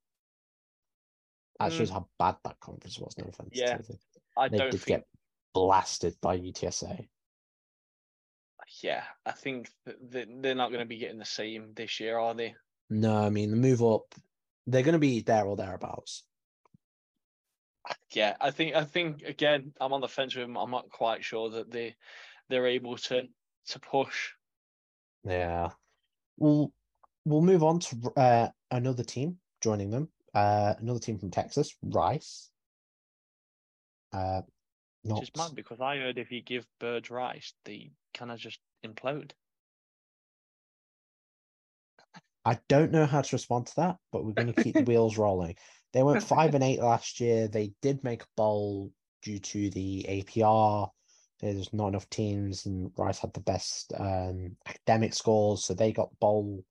[1.61, 1.77] That Mm.
[1.77, 3.15] shows how bad that conference was.
[3.17, 3.49] No offense.
[3.53, 3.99] Yeah, to.
[4.35, 4.99] I they don't did think.
[5.01, 5.07] get
[5.53, 7.07] blasted by UTSA.
[8.81, 12.55] Yeah, I think they're not going to be getting the same this year, are they?
[12.89, 14.15] No, I mean the move up.
[14.65, 16.23] They're going to be there or thereabouts.
[18.11, 20.57] Yeah, I think I think again, I'm on the fence with them.
[20.57, 21.95] I'm not quite sure that they
[22.49, 23.27] they're able to
[23.67, 24.31] to push.
[25.23, 25.71] Yeah.
[26.37, 26.73] We'll
[27.25, 30.09] we'll move on to uh, another team joining them.
[30.33, 32.49] Uh, another team from Texas, Rice.
[34.13, 34.41] Uh,
[35.03, 38.39] not Which is mad because I heard if you give birds rice, they kind of
[38.39, 39.31] just implode.
[42.45, 45.17] I don't know how to respond to that, but we're going to keep the wheels
[45.17, 45.55] rolling.
[45.93, 47.47] They went five and eight last year.
[47.47, 50.89] They did make a bowl due to the APR.
[51.39, 56.19] There's not enough teams, and Rice had the best um, academic scores, so they got
[56.19, 56.63] bowl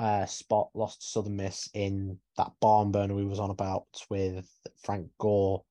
[0.00, 0.70] uh, spot.
[0.74, 4.48] Lost to Southern Miss in that barn burner we was on about with
[4.82, 5.62] Frank Gore,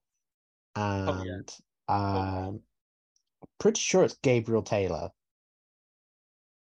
[0.76, 1.50] and
[1.88, 1.94] yeah.
[1.94, 2.60] um,
[3.58, 5.10] pretty sure it's Gabriel Taylor.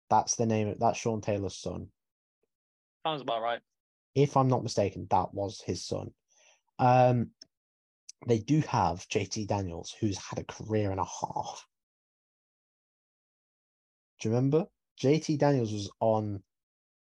[0.09, 0.69] That's the name.
[0.69, 1.89] Of, that's Sean Taylor's son
[3.07, 3.61] Sounds about right.
[4.15, 6.11] if I'm not mistaken, that was his son.
[6.79, 7.31] Um,
[8.27, 11.67] they do have JT Daniels, who's had a career and a half.
[14.21, 14.67] Do you remember?
[15.03, 16.43] JT Daniels was on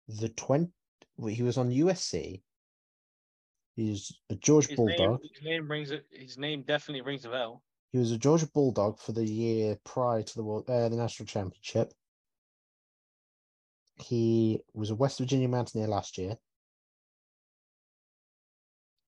[0.08, 0.72] the 20,
[1.30, 2.44] he was on USC.
[3.76, 5.22] He's a Georgia His name, Bulldog.
[5.22, 7.64] his name rings his name definitely rings a bell.
[7.92, 11.28] He was a Georgia Bulldog for the year prior to the world, uh, the national
[11.28, 11.94] championship.
[13.96, 16.38] He was a West Virginia Mountaineer last year.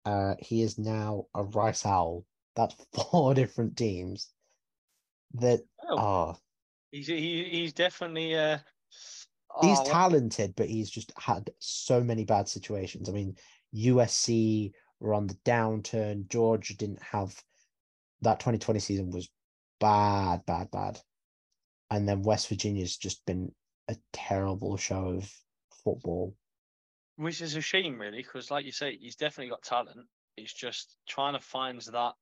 [0.04, 2.26] Uh, he is now a Rice Owl.
[2.56, 4.34] That's four different teams
[5.34, 6.38] that Oh, are.
[6.92, 8.60] he's he, he's definitely uh.
[9.62, 13.10] He's oh, talented, but he's just had so many bad situations.
[13.10, 13.36] I mean,
[13.74, 16.28] USC were on the downturn.
[16.28, 17.42] Georgia didn't have
[18.22, 19.30] that 2020 season was
[19.80, 21.00] bad, bad, bad.
[21.90, 23.52] And then West Virginia's just been
[23.88, 25.32] a terrible show of
[25.84, 26.36] football.
[27.16, 30.08] which is a shame, really, because like you say, he's definitely got talent.
[30.38, 32.14] It's just trying to find that.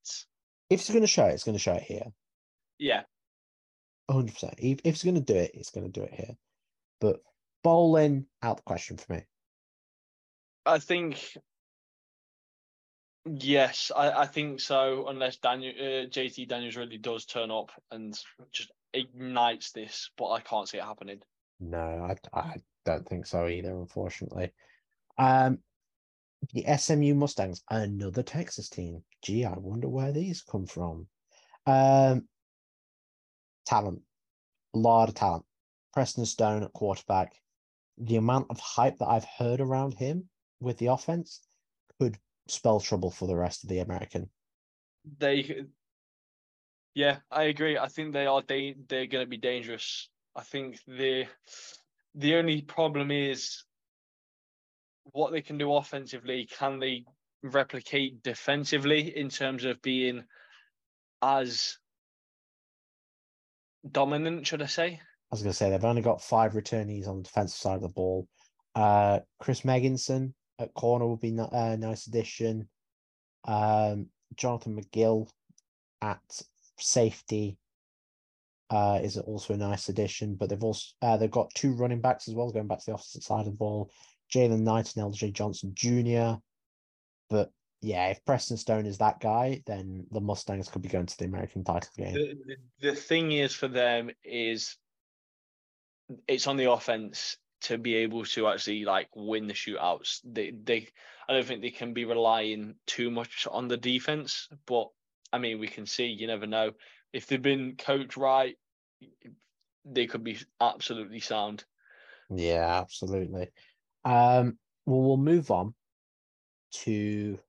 [0.70, 2.06] If it's going to show it, it's going to show it here.
[2.78, 3.04] Yeah,
[4.10, 4.54] 100%.
[4.58, 6.36] If, if it's going to do it, it's going to do it here.
[7.04, 7.20] But
[7.66, 9.24] bowling, out the question for me.
[10.66, 11.38] I think.
[13.26, 15.08] Yes, I, I think so.
[15.10, 18.18] Unless Daniel uh, JT Daniels really does turn up and
[18.54, 21.20] just ignites this, but I can't see it happening.
[21.60, 24.54] No, I, I don't think so either, unfortunately.
[25.18, 25.60] Um,
[26.54, 29.04] the SMU Mustangs, another Texas team.
[29.22, 31.08] Gee, I wonder where these come from.
[31.66, 32.30] Um,
[33.66, 34.04] talent,
[34.74, 35.44] a lot of talent.
[35.94, 37.34] Preston Stone at quarterback.
[37.98, 40.30] The amount of hype that I've heard around him
[40.60, 41.42] with the offense
[42.00, 42.18] could
[42.48, 44.30] spell trouble for the rest of the American.
[45.20, 45.66] They,
[46.96, 47.78] yeah, I agree.
[47.78, 48.42] I think they are.
[48.46, 50.10] They they're going to be dangerous.
[50.36, 51.26] I think the
[52.16, 53.64] the only problem is
[55.12, 56.48] what they can do offensively.
[56.58, 57.06] Can they
[57.44, 60.24] replicate defensively in terms of being
[61.22, 61.78] as
[63.92, 64.48] dominant?
[64.48, 65.02] Should I say?
[65.34, 67.82] I was going to say they've only got five returnees on the defensive side of
[67.82, 68.28] the ball.
[68.76, 72.70] Uh, Chris Megginson at corner would be a nice addition.
[73.44, 75.28] Um, Jonathan McGill
[76.04, 76.22] at
[76.78, 77.58] safety
[78.70, 80.36] uh, is also a nice addition.
[80.36, 82.94] But they've also uh, they've got two running backs as well, going back to the
[82.94, 83.90] opposite side of the ball.
[84.32, 86.40] Jalen Knight and LJ Johnson Jr.
[87.32, 87.50] But
[87.82, 91.26] yeah, if Preston Stone is that guy, then the Mustangs could be going to the
[91.26, 92.14] American title game.
[92.14, 94.78] The, the thing is for them is
[96.28, 100.20] it's on the offense to be able to actually like win the shootouts.
[100.24, 100.90] They they
[101.28, 104.90] I don't think they can be relying too much on the defense, but
[105.32, 106.72] I mean we can see you never know
[107.14, 108.56] if they've been coached right,
[109.86, 111.64] they could be absolutely sound.
[112.30, 113.52] Yeah, absolutely.
[114.04, 115.74] Um, well, we'll move on
[116.72, 117.40] to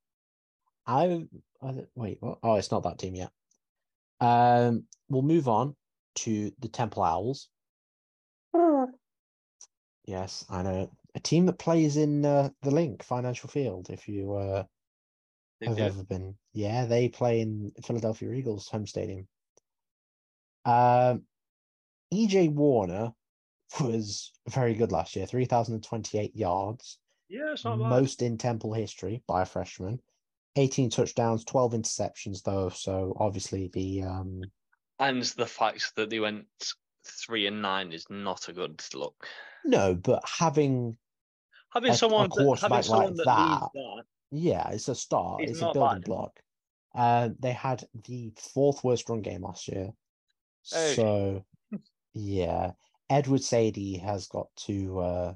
[0.86, 1.26] I,
[1.62, 2.18] I wait.
[2.22, 3.30] Oh, it's not that team yet.
[4.20, 5.74] Um, we'll move on
[6.16, 7.48] to the Temple Owls.
[10.04, 13.88] Yes, I know a team that plays in uh, the Link Financial Field.
[13.90, 14.64] If you uh,
[15.62, 19.26] have ever been, yeah, they play in Philadelphia Eagles home stadium.
[20.64, 21.24] Um,
[22.12, 23.12] EJ Warner
[23.80, 26.98] was very good last year, three thousand and twenty-eight yards,
[27.28, 27.88] Yeah, it's not bad.
[27.90, 30.00] most in Temple history by a freshman.
[30.56, 34.42] 18 touchdowns, 12 interceptions though, so obviously the um
[35.00, 36.46] And the fact that they went
[37.04, 39.28] three and nine is not a good look.
[39.64, 40.96] no, but having
[41.72, 45.52] Having A- a someone that, having someone like that, that yeah, it's a start, It's
[45.52, 46.04] it's a building bad.
[46.04, 46.40] block.
[46.94, 49.92] Uh, they had the fourth worst run game last year.
[50.62, 51.44] So
[52.14, 52.72] yeah.
[53.10, 55.34] Edward Saydee has got to uh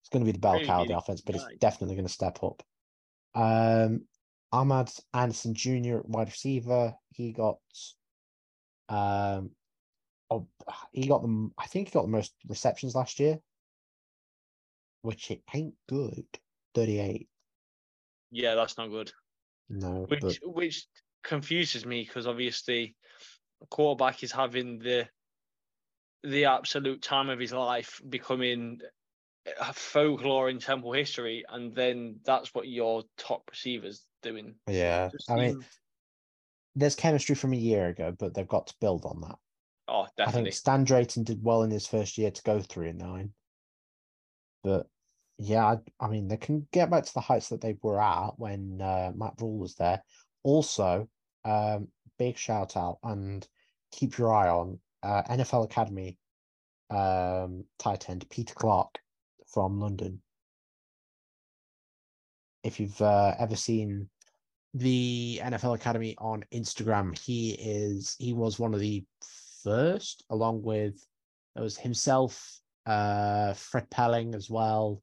[0.00, 2.62] it's gonna be the bell cow of the offense, but it's definitely gonna step up.
[3.34, 4.06] Um
[4.54, 5.98] Amad Anderson Jr.
[6.04, 7.58] wide receiver, he got
[8.88, 9.50] um
[10.30, 10.46] oh,
[10.92, 13.38] he got them I think he got the most receptions last year,
[15.02, 16.26] which it ain't good.
[16.74, 17.28] 38.
[18.30, 19.10] yeah, that's not good.
[19.68, 20.86] No, Which but which
[21.24, 22.94] confuses me because obviously
[23.70, 25.08] quarterback is having the
[26.22, 28.80] the absolute time of his life becoming
[29.60, 34.54] a folklore in Temple history, and then that's what your top receivers doing.
[34.66, 35.08] yeah.
[35.10, 35.64] Just I mean
[36.76, 39.38] there's chemistry from a year ago, but they've got to build on that.
[39.88, 40.50] Oh, I definitely.
[40.50, 43.32] think Stan Drayton did well in his first year to go three and nine.
[44.62, 44.86] But
[45.38, 48.38] yeah, I, I mean they can get back to the heights that they were at
[48.38, 50.02] when uh, Matt Rhule was there.
[50.42, 51.08] Also,
[51.44, 53.46] um, big shout out and
[53.92, 56.18] keep your eye on uh, NFL Academy
[56.90, 58.98] um, tight end Peter Clarke
[59.52, 60.20] from London.
[62.62, 64.08] If you've uh, ever seen
[64.74, 69.04] the NFL Academy on Instagram, he is he was one of the
[69.62, 70.94] first, along with
[71.56, 75.02] it was himself, uh, Fred Pelling as well,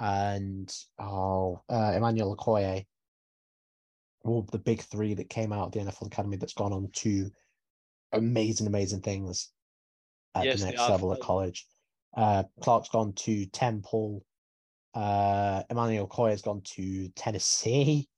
[0.00, 2.86] and oh, uh, Emmanuel Okoye.
[4.24, 7.30] All the big three that came out of the NFL Academy that's gone on to
[8.12, 9.50] amazing, amazing things
[10.34, 11.66] at Yes, the next level at college.
[12.16, 14.24] Uh, Clarke's gone to Temple.
[14.94, 18.08] Uh, Emmanuel Okoye has gone to Tennessee,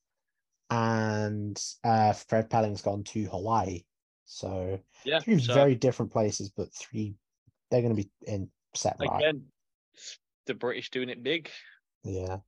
[0.71, 3.83] and uh, Fred Pelling's gone to Hawaii.
[4.31, 5.19] So Yeah.
[5.19, 7.17] three so very different places, but three
[7.69, 9.11] they're going to be in set right.
[9.17, 9.45] again,
[10.47, 11.51] the British doing it big.
[12.05, 12.39] Yeah.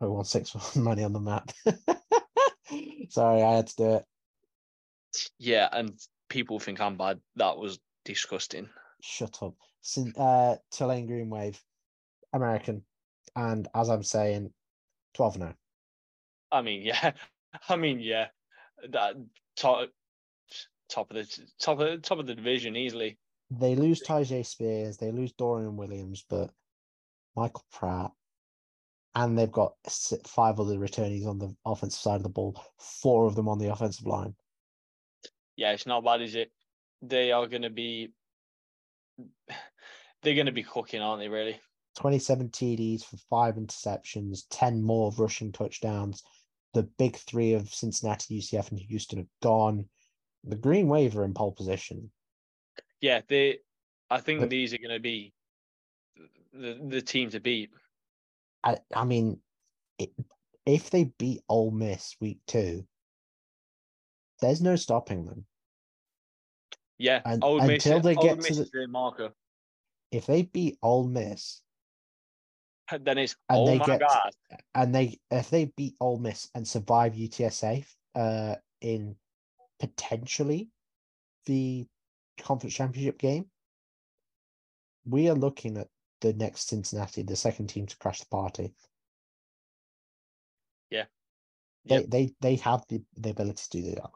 [0.00, 1.50] I won six money on the map.
[3.10, 4.04] Sorry, I had to do it.
[5.38, 7.20] Yeah, and people think I'm bad.
[7.34, 8.68] That was disgusting.
[9.00, 9.54] Shut up.
[9.80, 11.60] Sin, uh, Tulane Green Wave,
[12.32, 12.84] American,
[13.34, 14.52] and as I'm saying,
[15.14, 15.54] twelve now.
[16.52, 17.12] I mean, yeah.
[17.68, 18.28] I mean, yeah.
[18.90, 19.14] That
[20.88, 23.18] top of the top of top of the division easily.
[23.50, 26.50] They lose Tyjae Spears, they lose Dorian Williams, but
[27.36, 28.10] Michael Pratt,
[29.14, 29.74] and they've got
[30.26, 32.60] five other returnees on the offensive side of the ball.
[32.78, 34.34] Four of them on the offensive line.
[35.56, 36.50] Yeah, it's not bad, is it?
[37.02, 38.12] They are going to be.
[40.22, 41.28] They're going to be cooking, aren't they?
[41.28, 41.60] Really?
[41.98, 46.22] 27 TDs for five interceptions, 10 more rushing touchdowns.
[46.74, 49.86] The big three of Cincinnati, UCF, and Houston have gone.
[50.46, 52.10] The Green Wave are in pole position.
[53.00, 53.58] Yeah, they.
[54.10, 55.32] I think But- these are going to be
[56.52, 57.70] the the team to beat.
[58.64, 59.40] I, I mean,
[59.98, 60.10] it,
[60.64, 62.86] if they beat Ole Miss week two,
[64.40, 65.46] there's no stopping them.
[66.98, 67.84] Yeah, And- Old Miss.
[67.84, 69.32] until they Old get to Miss the- is marker.
[70.12, 71.60] If they beat Ole Miss
[73.00, 74.30] Then it's And oh they my get- god.
[74.76, 79.16] and they if they beat Ole Miss and survive UTSA uh, in
[79.78, 80.68] potentially
[81.46, 81.86] the
[82.40, 83.46] conference championship game,
[85.04, 85.88] we are looking at
[86.20, 88.74] the next Cincinnati, the second team to crash the party.
[90.90, 91.04] Yeah.
[91.84, 92.04] They Yep.
[92.08, 94.10] they they have the, the ability to do that.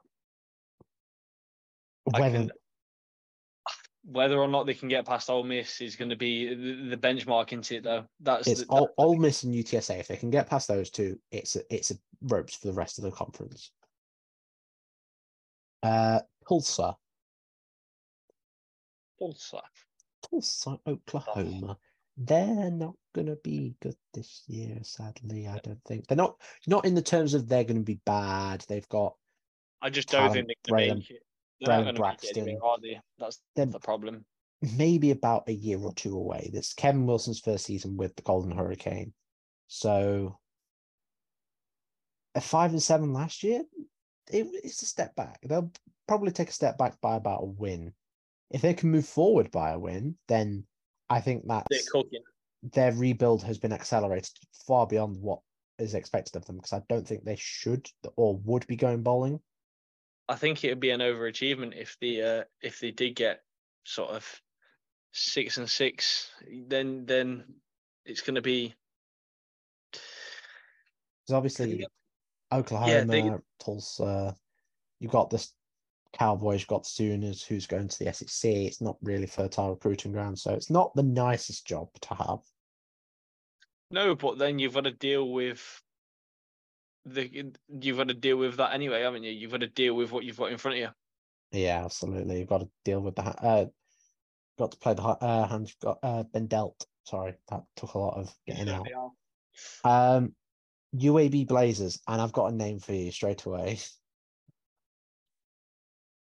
[2.04, 2.50] Whether can-
[4.02, 6.96] whether or not they can get past Ole Miss is going to be the, the
[6.96, 8.06] benchmark into it, though.
[8.18, 10.00] That's It's the, Ole, that- Ole Miss and UTSA.
[10.00, 12.98] If they can get past those two, it's a, it's a ropes for the rest
[12.98, 13.70] of the conference.
[15.82, 16.96] Uh, Tulsa,
[19.18, 19.60] Tulsa.
[20.30, 21.78] Tulsa, Oklahoma.
[22.16, 25.48] They're not gonna be good this year, sadly.
[25.48, 26.36] I don't think they're not
[26.66, 28.64] not in the terms of they're gonna be bad.
[28.68, 29.14] They've got
[29.82, 31.22] I just don't think they're going to make it.
[31.60, 32.68] They're not Braylon going to make it anywhere, Braxton.
[32.70, 33.00] are they?
[33.18, 34.26] That's They're- the problem.
[34.76, 36.50] maybe about a year or two away.
[36.52, 39.14] This is Kevin Wilson's first season with the Golden Hurricane.
[39.68, 40.38] So
[42.34, 43.62] a five and seven last year,
[44.32, 45.40] it, it's a step back.
[45.42, 45.72] They'll
[46.06, 47.92] probably take a step back by about a win.
[48.50, 50.64] If they can move forward by a win, then
[51.08, 51.46] I think
[51.92, 52.22] cooking.
[52.62, 54.32] their rebuild has been accelerated
[54.66, 55.40] far beyond what
[55.78, 59.40] is expected of them because I don't think they should or would be going bowling.
[60.28, 63.42] I think it would be an overachievement if the uh, if they did get
[63.84, 64.40] sort of
[65.12, 66.30] six and six.
[66.68, 67.44] Then then
[68.04, 68.74] it's going to be
[69.92, 71.86] Because obviously,
[72.50, 74.36] Yeah, Oklahoma, they- Tulsa,
[74.98, 75.54] you've got the S-
[76.12, 78.66] Cowboys, you've got the Sooners, who's going to the SEC.
[78.66, 82.40] It's not really fertile recruiting ground, so it's not the nicest job to have.
[83.92, 85.82] no, but then you've got to deal with
[87.06, 89.32] the you've got to deal with that anyway, haven't you?
[89.32, 90.90] You've got to deal with what you've got in front of you.
[91.58, 92.38] Yeah, absolutely.
[92.38, 93.66] You've got to deal with the uh,
[94.58, 96.86] got to play the uh, hand you've got uh, been dealt.
[97.04, 98.86] Sorry, that took a lot of getting out.
[99.84, 100.34] Um,
[100.94, 103.78] UAB Blazers, and I've got a name for you straight away.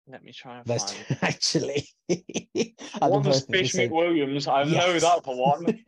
[0.07, 1.07] Let me try and There's find.
[1.07, 1.89] two, actually.
[2.11, 4.49] I One's both at the Fish McWilliams.
[4.49, 5.85] I know that for one.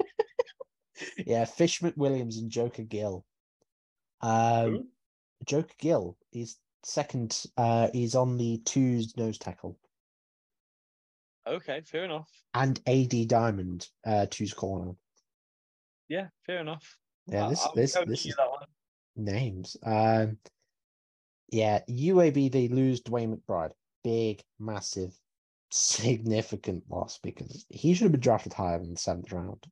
[1.27, 3.25] yeah, Fish McWilliams and Joker Gill.
[4.21, 4.87] Um, Who?
[5.47, 7.45] Joker Gill is second.
[7.57, 9.79] Uh, he's on the twos nose tackle,
[11.47, 12.29] okay, fair enough.
[12.55, 14.93] and AD Diamond, uh, twos corner.
[16.09, 16.97] Yeah, fair enough.
[17.31, 18.37] Yeah, this I'll this this is
[19.17, 19.77] names.
[19.85, 20.39] Um,
[21.51, 23.73] yeah, UAB they lose DeWayne McBride,
[24.05, 25.13] big, massive,
[25.71, 29.65] significant loss because he should have been drafted higher than the seventh round,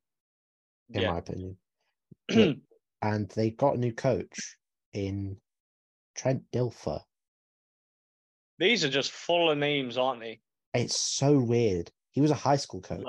[0.91, 1.13] in Yeah.
[1.13, 1.57] my opinion.
[3.01, 4.57] And they got a new coach
[4.93, 5.37] in
[6.17, 7.01] Trent Dilfer.
[8.59, 10.41] These are just full of names, aren't they?
[10.75, 11.93] It's so weird.
[12.11, 13.07] He was a high school coach.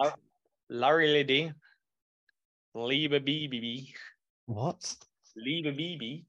[0.69, 1.51] Larry Liddy,
[2.76, 3.91] Liebe BBB,
[4.49, 4.95] What?
[5.35, 6.26] Liebe BB,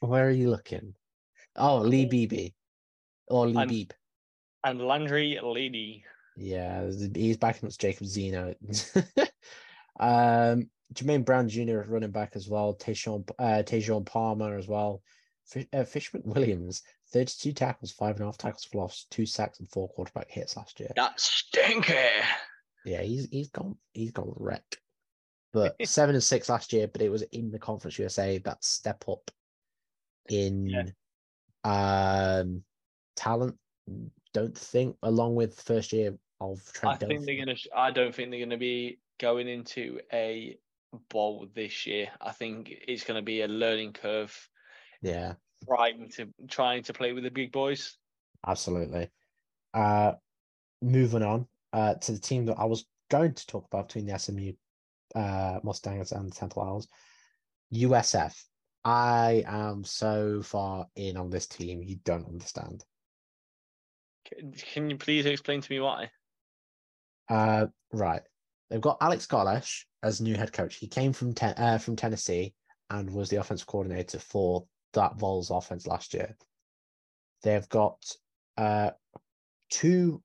[0.00, 0.94] Where are you looking?
[1.54, 2.50] Oh, Lee Beebe.
[3.28, 3.94] Or Lee I'm- Beebe.
[4.64, 6.04] and Landry Lady.
[6.36, 8.56] Yeah, he's backing up Jacob Zeno.
[10.00, 11.82] um, Jermaine Brown Jr.
[11.86, 12.74] running back as well.
[12.74, 15.00] Tayshawn, uh, Tayshawn Palmer as well.
[15.46, 16.82] Fish, uh, Fishman Williams,
[17.12, 20.56] 32 tackles, five and a half tackles for loss, two sacks, and four quarterback hits
[20.56, 20.90] last year.
[20.96, 21.94] That stinky.
[22.84, 24.64] Yeah, he's he's gone he's gone wreck.
[25.54, 29.04] But seven and six last year, but it was in the Conference USA that step
[29.08, 29.30] up
[30.28, 30.92] in
[31.64, 32.62] um
[33.16, 33.56] talent.
[34.34, 37.56] Don't think along with first year of I Trent think they're gonna.
[37.74, 40.58] I don't think they're gonna be going into a
[41.08, 42.10] bowl this year.
[42.20, 44.36] I think it's gonna be a learning curve,
[45.02, 45.34] Yeah,
[45.68, 47.96] trying to trying to play with the big boys.
[48.46, 49.08] absolutely.
[49.72, 50.14] Uh
[50.82, 54.18] moving on uh to the team that I was going to talk about between the
[54.18, 54.52] SMU
[55.14, 56.88] uh Mustangs and the Temple Owls.
[57.72, 58.34] USF.
[58.84, 62.84] I am so far in on this team, you don't understand.
[64.72, 66.10] Can, you please explain to me why?
[67.28, 68.22] Uh, right.
[68.70, 70.76] They've got Alex Golesh as new head coach.
[70.76, 72.54] He came from ten, uh, from Tennessee
[72.90, 76.36] and was the offensive coordinator for that Vols offense last year.
[77.42, 78.02] They've got
[78.56, 78.90] uh,
[79.70, 80.22] two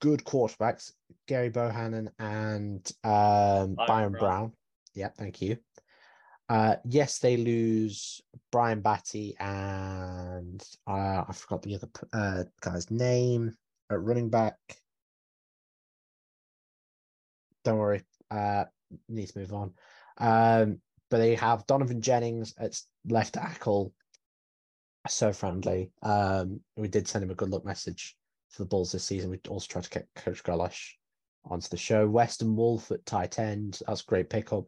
[0.00, 0.92] good quarterbacks,
[1.28, 4.20] Gerry Bohanon and um, Byron Byron Brown.
[4.20, 4.52] Brown.
[4.94, 5.58] Yeah, thank you.
[6.48, 8.20] Uh, yes, they lose
[8.52, 13.56] Brian Battie and uh, I forgot the other uh, guy's name
[13.90, 14.56] at running back.
[17.64, 18.02] Don't worry.
[18.30, 18.64] Uh,
[19.08, 19.72] need to move on.
[20.18, 20.80] Um,
[21.10, 23.92] but they have Donovan Jennings at left tackle.
[25.08, 25.90] So friendly.
[26.02, 28.16] Um, we did send him a good luck message
[28.50, 29.30] for the Bulls this season.
[29.30, 30.92] We also tried to get Coach Golesh
[31.44, 32.06] onto the show.
[32.08, 33.80] Weston Wolff at tight end.
[33.86, 34.64] That's a great pickup.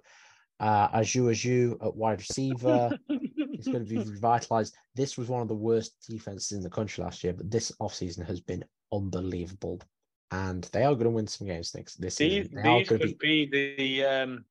[0.61, 2.91] Uh, Aju Aju at wide receiver.
[3.09, 4.75] It's going to be revitalized.
[4.95, 8.27] This was one of the worst defenses in the country last year, but this offseason
[8.27, 9.81] has been unbelievable.
[10.31, 12.63] And they are going to win some games next this These, season.
[12.63, 13.17] They these could be
[13.49, 14.45] be the um,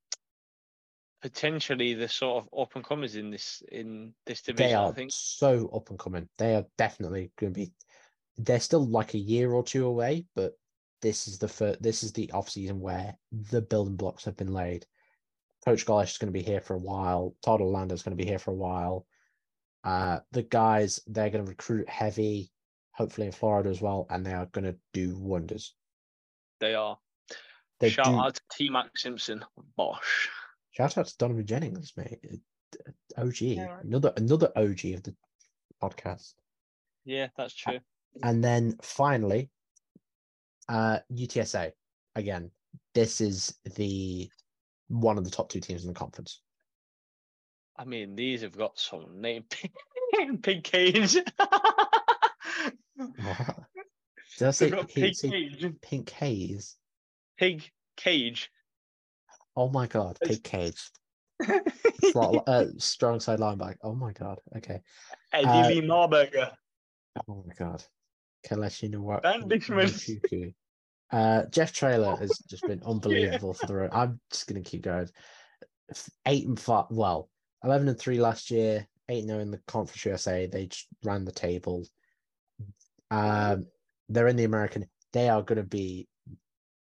[1.21, 4.69] potentially the sort of up and comers in this in this division.
[4.69, 5.11] they are I think.
[5.13, 6.27] so up and coming.
[6.37, 7.71] They are definitely going to be.
[8.37, 10.53] They're still like a year or two away, but
[11.01, 14.53] this is the first, this is the off season where the building blocks have been
[14.53, 14.85] laid.
[15.65, 17.35] Coach Golesh is going to be here for a while.
[17.43, 19.05] Todd Orlando is going to be here for a while.
[19.83, 22.51] Uh, the guys they're going to recruit heavy,
[22.91, 25.75] hopefully in Florida as well, and they are going to do wonders.
[26.59, 26.97] They are.
[27.79, 29.43] They Shout do- out to T Mac Simpson,
[29.75, 30.29] Bosh.
[30.71, 32.19] Shout out to Donovan Jennings, mate.
[33.17, 33.79] OG, Yeah.
[33.81, 35.15] another another OG of the
[35.81, 36.33] podcast.
[37.05, 37.79] Yeah, that's true.
[38.23, 39.49] And then finally,
[40.69, 41.71] uh UTSA.
[42.15, 42.51] Again,
[42.93, 44.29] this is the
[44.87, 46.41] one of the top two teams in the conference.
[47.77, 49.43] I mean, these have got some name.
[50.41, 51.13] Pig Cage.
[51.13, 51.25] Did
[54.47, 55.65] I say They've Pig say Cage.
[55.81, 56.75] pink haze?
[57.37, 58.49] Pig Cage.
[59.55, 60.89] Oh my god, pig cage.
[62.11, 63.77] Slot, uh, strong side linebacker.
[63.83, 64.39] Oh my god.
[64.55, 64.81] Okay.
[65.33, 66.51] Eddie Uh, Lee Marburger.
[67.27, 67.83] Oh my god.
[69.23, 69.85] Ben Dixman.
[69.85, 70.53] Nwachukwu.
[71.11, 73.91] Uh, Jeff Traylor has just been unbelievable for the road.
[73.93, 75.09] I'm just going to keep going.
[76.25, 76.85] Eight and five.
[76.89, 77.29] Well,
[77.63, 78.87] eleven and three last year.
[79.09, 80.47] Eight and zero in the Conference USA.
[80.47, 81.85] They just ran the table.
[83.09, 83.67] Um,
[84.09, 84.87] they're in the American.
[85.13, 86.07] They are going to be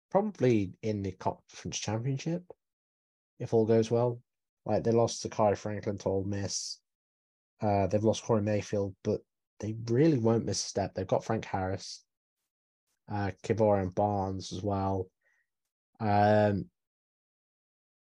[0.10, 2.44] probably in the Conference Championship
[3.40, 4.22] if all goes well.
[4.66, 6.80] Like they lost to Kai Franklin to Ole Miss.
[7.62, 9.22] Uh, they've lost Corey Mayfield, but
[9.60, 10.94] they really won't miss a step.
[10.94, 12.04] They've got Frank Harris,
[13.12, 15.10] uh, Kevorian Barnes as well.
[16.00, 16.66] Um,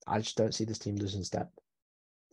[0.06, 1.50] I just don't see this team losing step.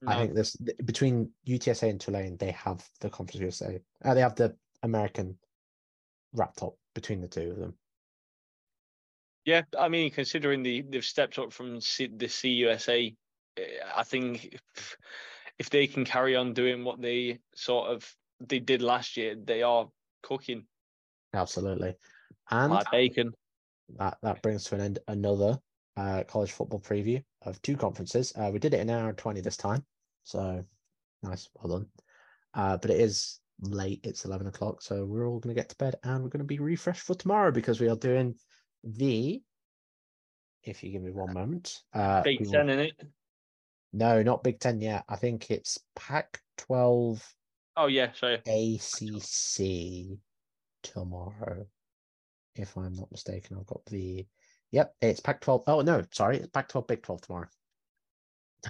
[0.08, 3.82] I think this between UTSA and Tulane, they have the Conference USA.
[4.04, 5.38] Uh, they have the American
[6.34, 7.74] wrapped up between the two of them.
[9.46, 13.16] Yeah, I mean, considering the they've stepped up from C, the CUSA,
[13.58, 13.62] eh,
[13.96, 14.98] I think if,
[15.58, 19.62] if they can carry on doing what they sort of they did last year, they
[19.64, 19.88] are
[20.24, 20.66] cooking
[21.34, 21.96] Absolutely,
[22.50, 23.34] and like bacon.
[23.98, 25.60] that that brings to an end another
[25.98, 28.34] uh, college football preview of two conferences.
[28.36, 29.86] Uh, we did it in an hour and twenty this time,
[30.24, 30.64] so
[31.22, 31.88] nice, well done.
[32.54, 35.76] Uh, but it is late; it's eleven o'clock, so we're all going to get to
[35.78, 38.36] bed and we're going to be refreshed for tomorrow because we are doing
[38.84, 39.42] the.
[40.64, 42.94] If you give me one moment, uh, Big we will- Ten in it.
[43.94, 45.06] no, not Big Ten yet.
[45.08, 47.24] I think it's Pac twelve
[47.80, 48.42] Oh yeah, sorry.
[48.46, 50.20] ACC
[50.84, 51.66] tomorrow.
[52.56, 54.28] If I'm not mistaken, I've got the.
[54.72, 55.64] Yep, it's Pac 12.
[55.66, 56.40] Oh, no, sorry.
[56.40, 57.48] It's Pac 12, Big 12 tomorrow.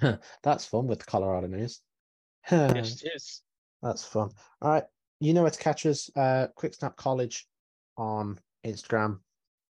[0.44, 1.80] That's fun with the Colorado news.
[2.52, 3.42] Yes, it is.
[3.82, 4.30] That's fun.
[4.62, 4.84] All right.
[5.18, 6.08] You know where to catch us.
[6.16, 7.48] Uh, Quick Snap College
[7.98, 9.18] on Instagram.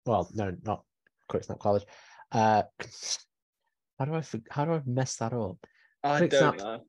[0.05, 0.83] Well, no, not
[1.29, 1.85] Quick Snap College.
[2.33, 2.63] Uh,
[3.99, 5.65] how do I how do I mess that up?
[6.03, 6.57] I Quick don't snap.
[6.57, 6.81] know.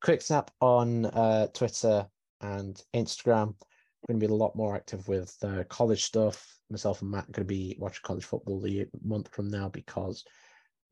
[0.00, 2.06] Quick snap on uh, Twitter
[2.40, 3.54] and Instagram.
[4.02, 6.46] We're going to be a lot more active with uh, college stuff.
[6.70, 10.24] Myself and Matt are going to be watching college football the month from now because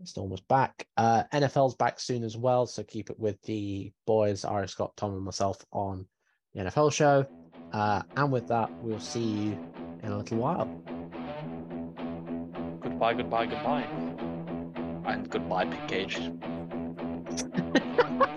[0.00, 0.86] it's almost back.
[0.96, 5.14] Uh, NFL's back soon as well, so keep it with the boys, Ari Scott, Tom,
[5.14, 6.06] and myself on
[6.54, 7.26] the NFL show.
[7.72, 9.58] Uh, and with that, we'll see you
[10.02, 10.66] in a little while.
[12.80, 13.86] Goodbye, goodbye, goodbye.
[15.06, 16.20] And goodbye, Pig Cage.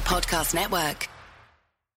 [0.00, 1.19] Podcast Network.